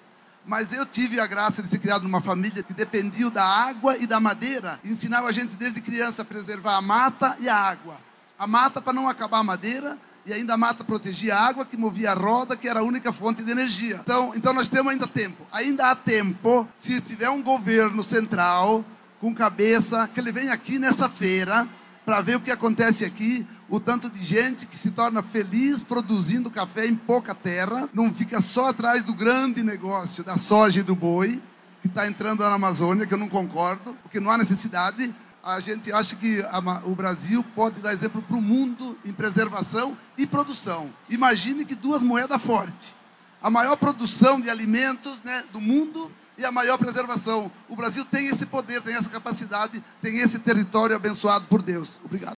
Mas 0.47 0.71
eu 0.71 0.85
tive 0.85 1.19
a 1.19 1.25
graça 1.25 1.61
de 1.61 1.69
ser 1.69 1.79
criado 1.79 2.03
numa 2.03 2.21
família 2.21 2.61
que 2.61 2.73
dependia 2.73 3.29
da 3.29 3.43
água 3.43 3.97
e 3.97 4.05
da 4.05 4.19
madeira. 4.19 4.79
E 4.83 4.91
ensinava 4.91 5.27
a 5.27 5.31
gente 5.31 5.55
desde 5.55 5.81
criança 5.81 6.21
a 6.21 6.25
preservar 6.25 6.77
a 6.77 6.81
mata 6.81 7.35
e 7.39 7.49
a 7.49 7.55
água. 7.55 7.97
A 8.37 8.45
mata 8.45 8.81
para 8.81 8.93
não 8.93 9.09
acabar 9.09 9.39
a 9.39 9.43
madeira 9.43 9.97
e 10.25 10.33
ainda 10.33 10.53
a 10.53 10.57
mata 10.57 10.83
protegia 10.83 11.35
a 11.35 11.47
água 11.47 11.65
que 11.65 11.75
movia 11.75 12.11
a 12.11 12.13
roda, 12.13 12.55
que 12.55 12.67
era 12.67 12.79
a 12.79 12.83
única 12.83 13.11
fonte 13.11 13.43
de 13.43 13.51
energia. 13.51 13.99
Então, 14.03 14.33
então 14.35 14.53
nós 14.53 14.67
temos 14.67 14.91
ainda 14.91 15.07
tempo. 15.07 15.45
Ainda 15.51 15.89
há 15.89 15.95
tempo, 15.95 16.67
se 16.75 17.01
tiver 17.01 17.29
um 17.29 17.41
governo 17.41 18.03
central 18.03 18.85
com 19.19 19.33
cabeça, 19.33 20.07
que 20.07 20.19
ele 20.19 20.31
venha 20.31 20.53
aqui 20.53 20.77
nessa 20.77 21.09
feira 21.09 21.67
para 22.05 22.21
ver 22.21 22.35
o 22.35 22.39
que 22.39 22.51
acontece 22.51 23.03
aqui, 23.03 23.45
o 23.67 23.79
tanto 23.79 24.09
de 24.09 24.23
gente 24.23 24.67
que 24.67 24.75
se 24.75 24.91
torna 24.91 25.23
feliz 25.23 25.83
produzindo 25.83 26.51
café 26.51 26.85
em 26.85 26.95
pouca 26.95 27.33
terra, 27.33 27.89
não 27.93 28.13
fica 28.13 28.39
só 28.39 28.69
atrás 28.69 29.01
do 29.03 29.13
grande 29.13 29.63
negócio 29.63 30.23
da 30.23 30.37
soja 30.37 30.81
e 30.81 30.83
do 30.83 30.95
boi, 30.95 31.41
que 31.81 31.87
está 31.87 32.07
entrando 32.07 32.43
na 32.43 32.53
Amazônia, 32.53 33.07
que 33.07 33.13
eu 33.13 33.17
não 33.17 33.27
concordo, 33.27 33.97
porque 34.03 34.19
não 34.19 34.29
há 34.29 34.37
necessidade. 34.37 35.13
A 35.43 35.59
gente 35.59 35.91
acha 35.91 36.15
que 36.15 36.43
o 36.85 36.95
Brasil 36.95 37.43
pode 37.55 37.79
dar 37.79 37.93
exemplo 37.93 38.21
para 38.21 38.37
o 38.37 38.41
mundo 38.41 38.97
em 39.03 39.11
preservação 39.11 39.97
e 40.17 40.25
produção. 40.25 40.91
Imagine 41.09 41.65
que 41.65 41.75
duas 41.75 42.01
moedas 42.01 42.41
fortes. 42.41 42.95
A 43.41 43.49
maior 43.49 43.75
produção 43.75 44.39
de 44.39 44.49
alimentos 44.49 45.21
né, 45.23 45.43
do 45.51 45.61
mundo 45.61 46.11
e 46.37 46.45
a 46.45 46.51
maior 46.51 46.77
preservação. 46.77 47.51
O 47.69 47.75
Brasil 47.75 48.05
tem 48.05 48.27
esse 48.27 48.45
poder, 48.45 48.81
tem 48.81 48.95
essa 48.95 49.09
capacidade, 49.09 49.83
tem 50.01 50.17
esse 50.19 50.39
território 50.39 50.95
abençoado 50.95 51.47
por 51.47 51.61
Deus. 51.61 52.01
Obrigado. 52.03 52.35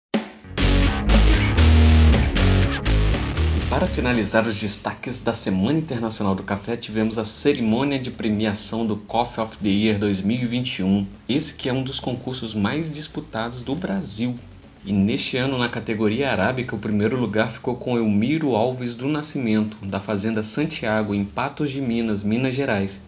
Para 3.70 3.86
finalizar 3.86 4.48
os 4.48 4.56
destaques 4.56 5.26
da 5.26 5.34
Semana 5.34 5.78
Internacional 5.78 6.34
do 6.34 6.42
Café, 6.42 6.78
tivemos 6.78 7.18
a 7.18 7.26
cerimônia 7.26 8.00
de 8.00 8.10
premiação 8.10 8.88
do 8.88 8.96
Coffee 8.96 9.44
of 9.44 9.58
the 9.58 9.68
Year 9.68 10.00
2021. 10.00 11.06
Esse 11.28 11.54
que 11.54 11.68
é 11.68 11.74
um 11.74 11.84
dos 11.84 12.00
concursos 12.00 12.56
mais 12.56 12.94
disputados 12.94 13.64
do 13.64 13.76
Brasil. 13.76 14.38
E 14.86 14.94
neste 14.94 15.36
ano, 15.36 15.58
na 15.58 15.68
categoria 15.68 16.32
arábica, 16.32 16.74
o 16.74 16.80
primeiro 16.80 17.20
lugar 17.20 17.52
ficou 17.52 17.76
com 17.76 17.98
Elmiro 17.98 18.56
Alves 18.56 18.96
do 18.96 19.10
Nascimento, 19.10 19.76
da 19.86 20.00
Fazenda 20.00 20.44
Santiago, 20.44 21.14
em 21.14 21.26
Patos 21.26 21.70
de 21.70 21.82
Minas, 21.82 22.24
Minas 22.24 22.56
Gerais. 22.56 23.02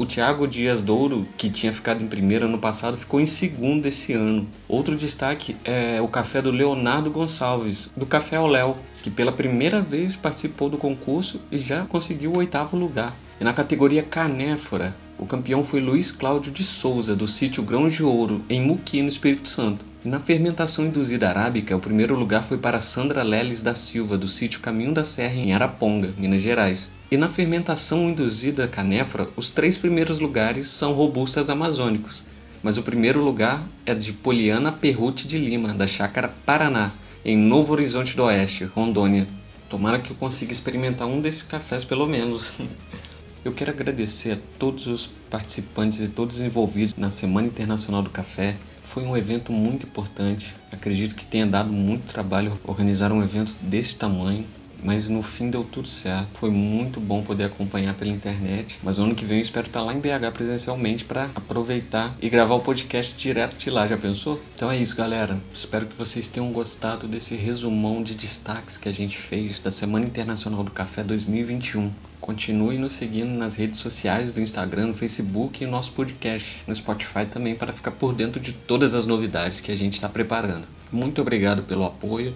O 0.00 0.06
Thiago 0.06 0.46
Dias 0.46 0.84
Douro, 0.84 1.26
que 1.36 1.50
tinha 1.50 1.72
ficado 1.72 2.04
em 2.04 2.06
primeiro 2.06 2.44
ano 2.44 2.56
passado, 2.56 2.96
ficou 2.96 3.20
em 3.20 3.26
segundo 3.26 3.84
esse 3.86 4.12
ano. 4.12 4.46
Outro 4.68 4.94
destaque 4.94 5.56
é 5.64 6.00
o 6.00 6.06
café 6.06 6.40
do 6.40 6.52
Leonardo 6.52 7.10
Gonçalves, 7.10 7.92
do 7.96 8.06
Café 8.06 8.36
ao 8.36 8.46
Léo, 8.46 8.76
que 9.02 9.10
pela 9.10 9.32
primeira 9.32 9.82
vez 9.82 10.14
participou 10.14 10.70
do 10.70 10.78
concurso 10.78 11.40
e 11.50 11.58
já 11.58 11.84
conseguiu 11.84 12.30
o 12.30 12.38
oitavo 12.38 12.76
lugar. 12.76 13.12
E 13.40 13.44
na 13.44 13.52
categoria 13.52 14.02
Canéfora, 14.02 14.96
o 15.16 15.24
campeão 15.24 15.62
foi 15.62 15.80
Luiz 15.80 16.10
Cláudio 16.10 16.50
de 16.50 16.64
Souza, 16.64 17.14
do 17.14 17.28
sítio 17.28 17.62
Grão 17.62 17.88
de 17.88 18.02
Ouro, 18.02 18.44
em 18.50 18.60
Muqui, 18.60 19.00
no 19.00 19.08
Espírito 19.08 19.48
Santo. 19.48 19.84
E 20.04 20.08
na 20.08 20.18
fermentação 20.18 20.86
induzida 20.86 21.28
arábica, 21.28 21.76
o 21.76 21.80
primeiro 21.80 22.16
lugar 22.16 22.44
foi 22.44 22.58
para 22.58 22.80
Sandra 22.80 23.22
Leles 23.22 23.62
da 23.62 23.76
Silva, 23.76 24.18
do 24.18 24.26
sítio 24.26 24.58
Caminho 24.58 24.92
da 24.92 25.04
Serra, 25.04 25.36
em 25.36 25.52
Araponga, 25.52 26.12
Minas 26.18 26.42
Gerais. 26.42 26.90
E 27.12 27.16
na 27.16 27.30
fermentação 27.30 28.10
induzida 28.10 28.66
canéfora, 28.66 29.28
os 29.36 29.50
três 29.50 29.78
primeiros 29.78 30.18
lugares 30.18 30.66
são 30.66 30.92
robustas 30.92 31.48
amazônicos, 31.48 32.24
mas 32.60 32.76
o 32.76 32.82
primeiro 32.82 33.22
lugar 33.22 33.64
é 33.86 33.94
de 33.94 34.12
Poliana 34.12 34.72
Perrute 34.72 35.28
de 35.28 35.38
Lima, 35.38 35.72
da 35.72 35.86
Chácara 35.86 36.34
Paraná, 36.44 36.90
em 37.24 37.36
Novo 37.36 37.72
Horizonte 37.72 38.16
do 38.16 38.24
Oeste, 38.24 38.64
Rondônia. 38.64 39.28
Tomara 39.68 39.98
que 39.98 40.10
eu 40.10 40.16
consiga 40.16 40.52
experimentar 40.52 41.06
um 41.06 41.20
desses 41.20 41.42
cafés 41.42 41.84
pelo 41.84 42.06
menos. 42.06 42.50
Eu 43.48 43.54
quero 43.54 43.70
agradecer 43.70 44.32
a 44.32 44.38
todos 44.58 44.86
os 44.86 45.06
participantes 45.06 46.00
e 46.00 46.08
todos 46.08 46.36
os 46.36 46.42
envolvidos 46.42 46.94
na 46.94 47.10
Semana 47.10 47.46
Internacional 47.46 48.02
do 48.02 48.10
Café. 48.10 48.54
Foi 48.82 49.02
um 49.04 49.16
evento 49.16 49.52
muito 49.52 49.86
importante. 49.86 50.54
Acredito 50.70 51.14
que 51.14 51.24
tenha 51.24 51.46
dado 51.46 51.72
muito 51.72 52.12
trabalho 52.12 52.60
organizar 52.62 53.10
um 53.10 53.22
evento 53.22 53.54
desse 53.62 53.96
tamanho 53.96 54.44
mas 54.82 55.08
no 55.08 55.22
fim 55.22 55.50
deu 55.50 55.64
tudo 55.64 55.88
certo. 55.88 56.28
Foi 56.34 56.50
muito 56.50 57.00
bom 57.00 57.22
poder 57.22 57.44
acompanhar 57.44 57.94
pela 57.94 58.10
internet. 58.10 58.78
Mas 58.82 58.98
no 58.98 59.04
ano 59.04 59.14
que 59.14 59.24
vem 59.24 59.38
eu 59.38 59.42
espero 59.42 59.66
estar 59.66 59.82
lá 59.82 59.92
em 59.92 60.00
BH 60.00 60.32
presencialmente 60.32 61.04
para 61.04 61.24
aproveitar 61.34 62.16
e 62.20 62.28
gravar 62.28 62.54
o 62.54 62.60
podcast 62.60 63.14
direto 63.16 63.56
de 63.56 63.70
lá. 63.70 63.86
Já 63.86 63.96
pensou? 63.96 64.40
Então 64.54 64.70
é 64.70 64.78
isso, 64.78 64.96
galera. 64.96 65.38
Espero 65.52 65.86
que 65.86 65.96
vocês 65.96 66.28
tenham 66.28 66.52
gostado 66.52 67.06
desse 67.06 67.34
resumão 67.34 68.02
de 68.02 68.14
destaques 68.14 68.76
que 68.76 68.88
a 68.88 68.92
gente 68.92 69.16
fez 69.16 69.58
da 69.58 69.70
Semana 69.70 70.06
Internacional 70.06 70.62
do 70.62 70.70
Café 70.70 71.02
2021. 71.02 71.92
Continue 72.20 72.76
nos 72.76 72.94
seguindo 72.94 73.30
nas 73.30 73.54
redes 73.54 73.78
sociais 73.78 74.32
do 74.32 74.40
Instagram, 74.40 74.88
no 74.88 74.94
Facebook 74.94 75.62
e 75.62 75.66
no 75.66 75.72
nosso 75.72 75.92
podcast 75.92 76.62
no 76.66 76.74
Spotify 76.74 77.24
também 77.24 77.54
para 77.54 77.72
ficar 77.72 77.92
por 77.92 78.14
dentro 78.14 78.40
de 78.40 78.52
todas 78.52 78.92
as 78.92 79.06
novidades 79.06 79.60
que 79.60 79.72
a 79.72 79.76
gente 79.76 79.94
está 79.94 80.08
preparando. 80.08 80.66
Muito 80.92 81.22
obrigado 81.22 81.62
pelo 81.62 81.84
apoio 81.84 82.34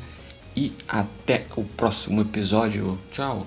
e 0.56 0.72
até 0.88 1.46
o 1.56 1.64
próximo 1.64 2.20
episódio. 2.20 2.98
Tchau! 3.10 3.46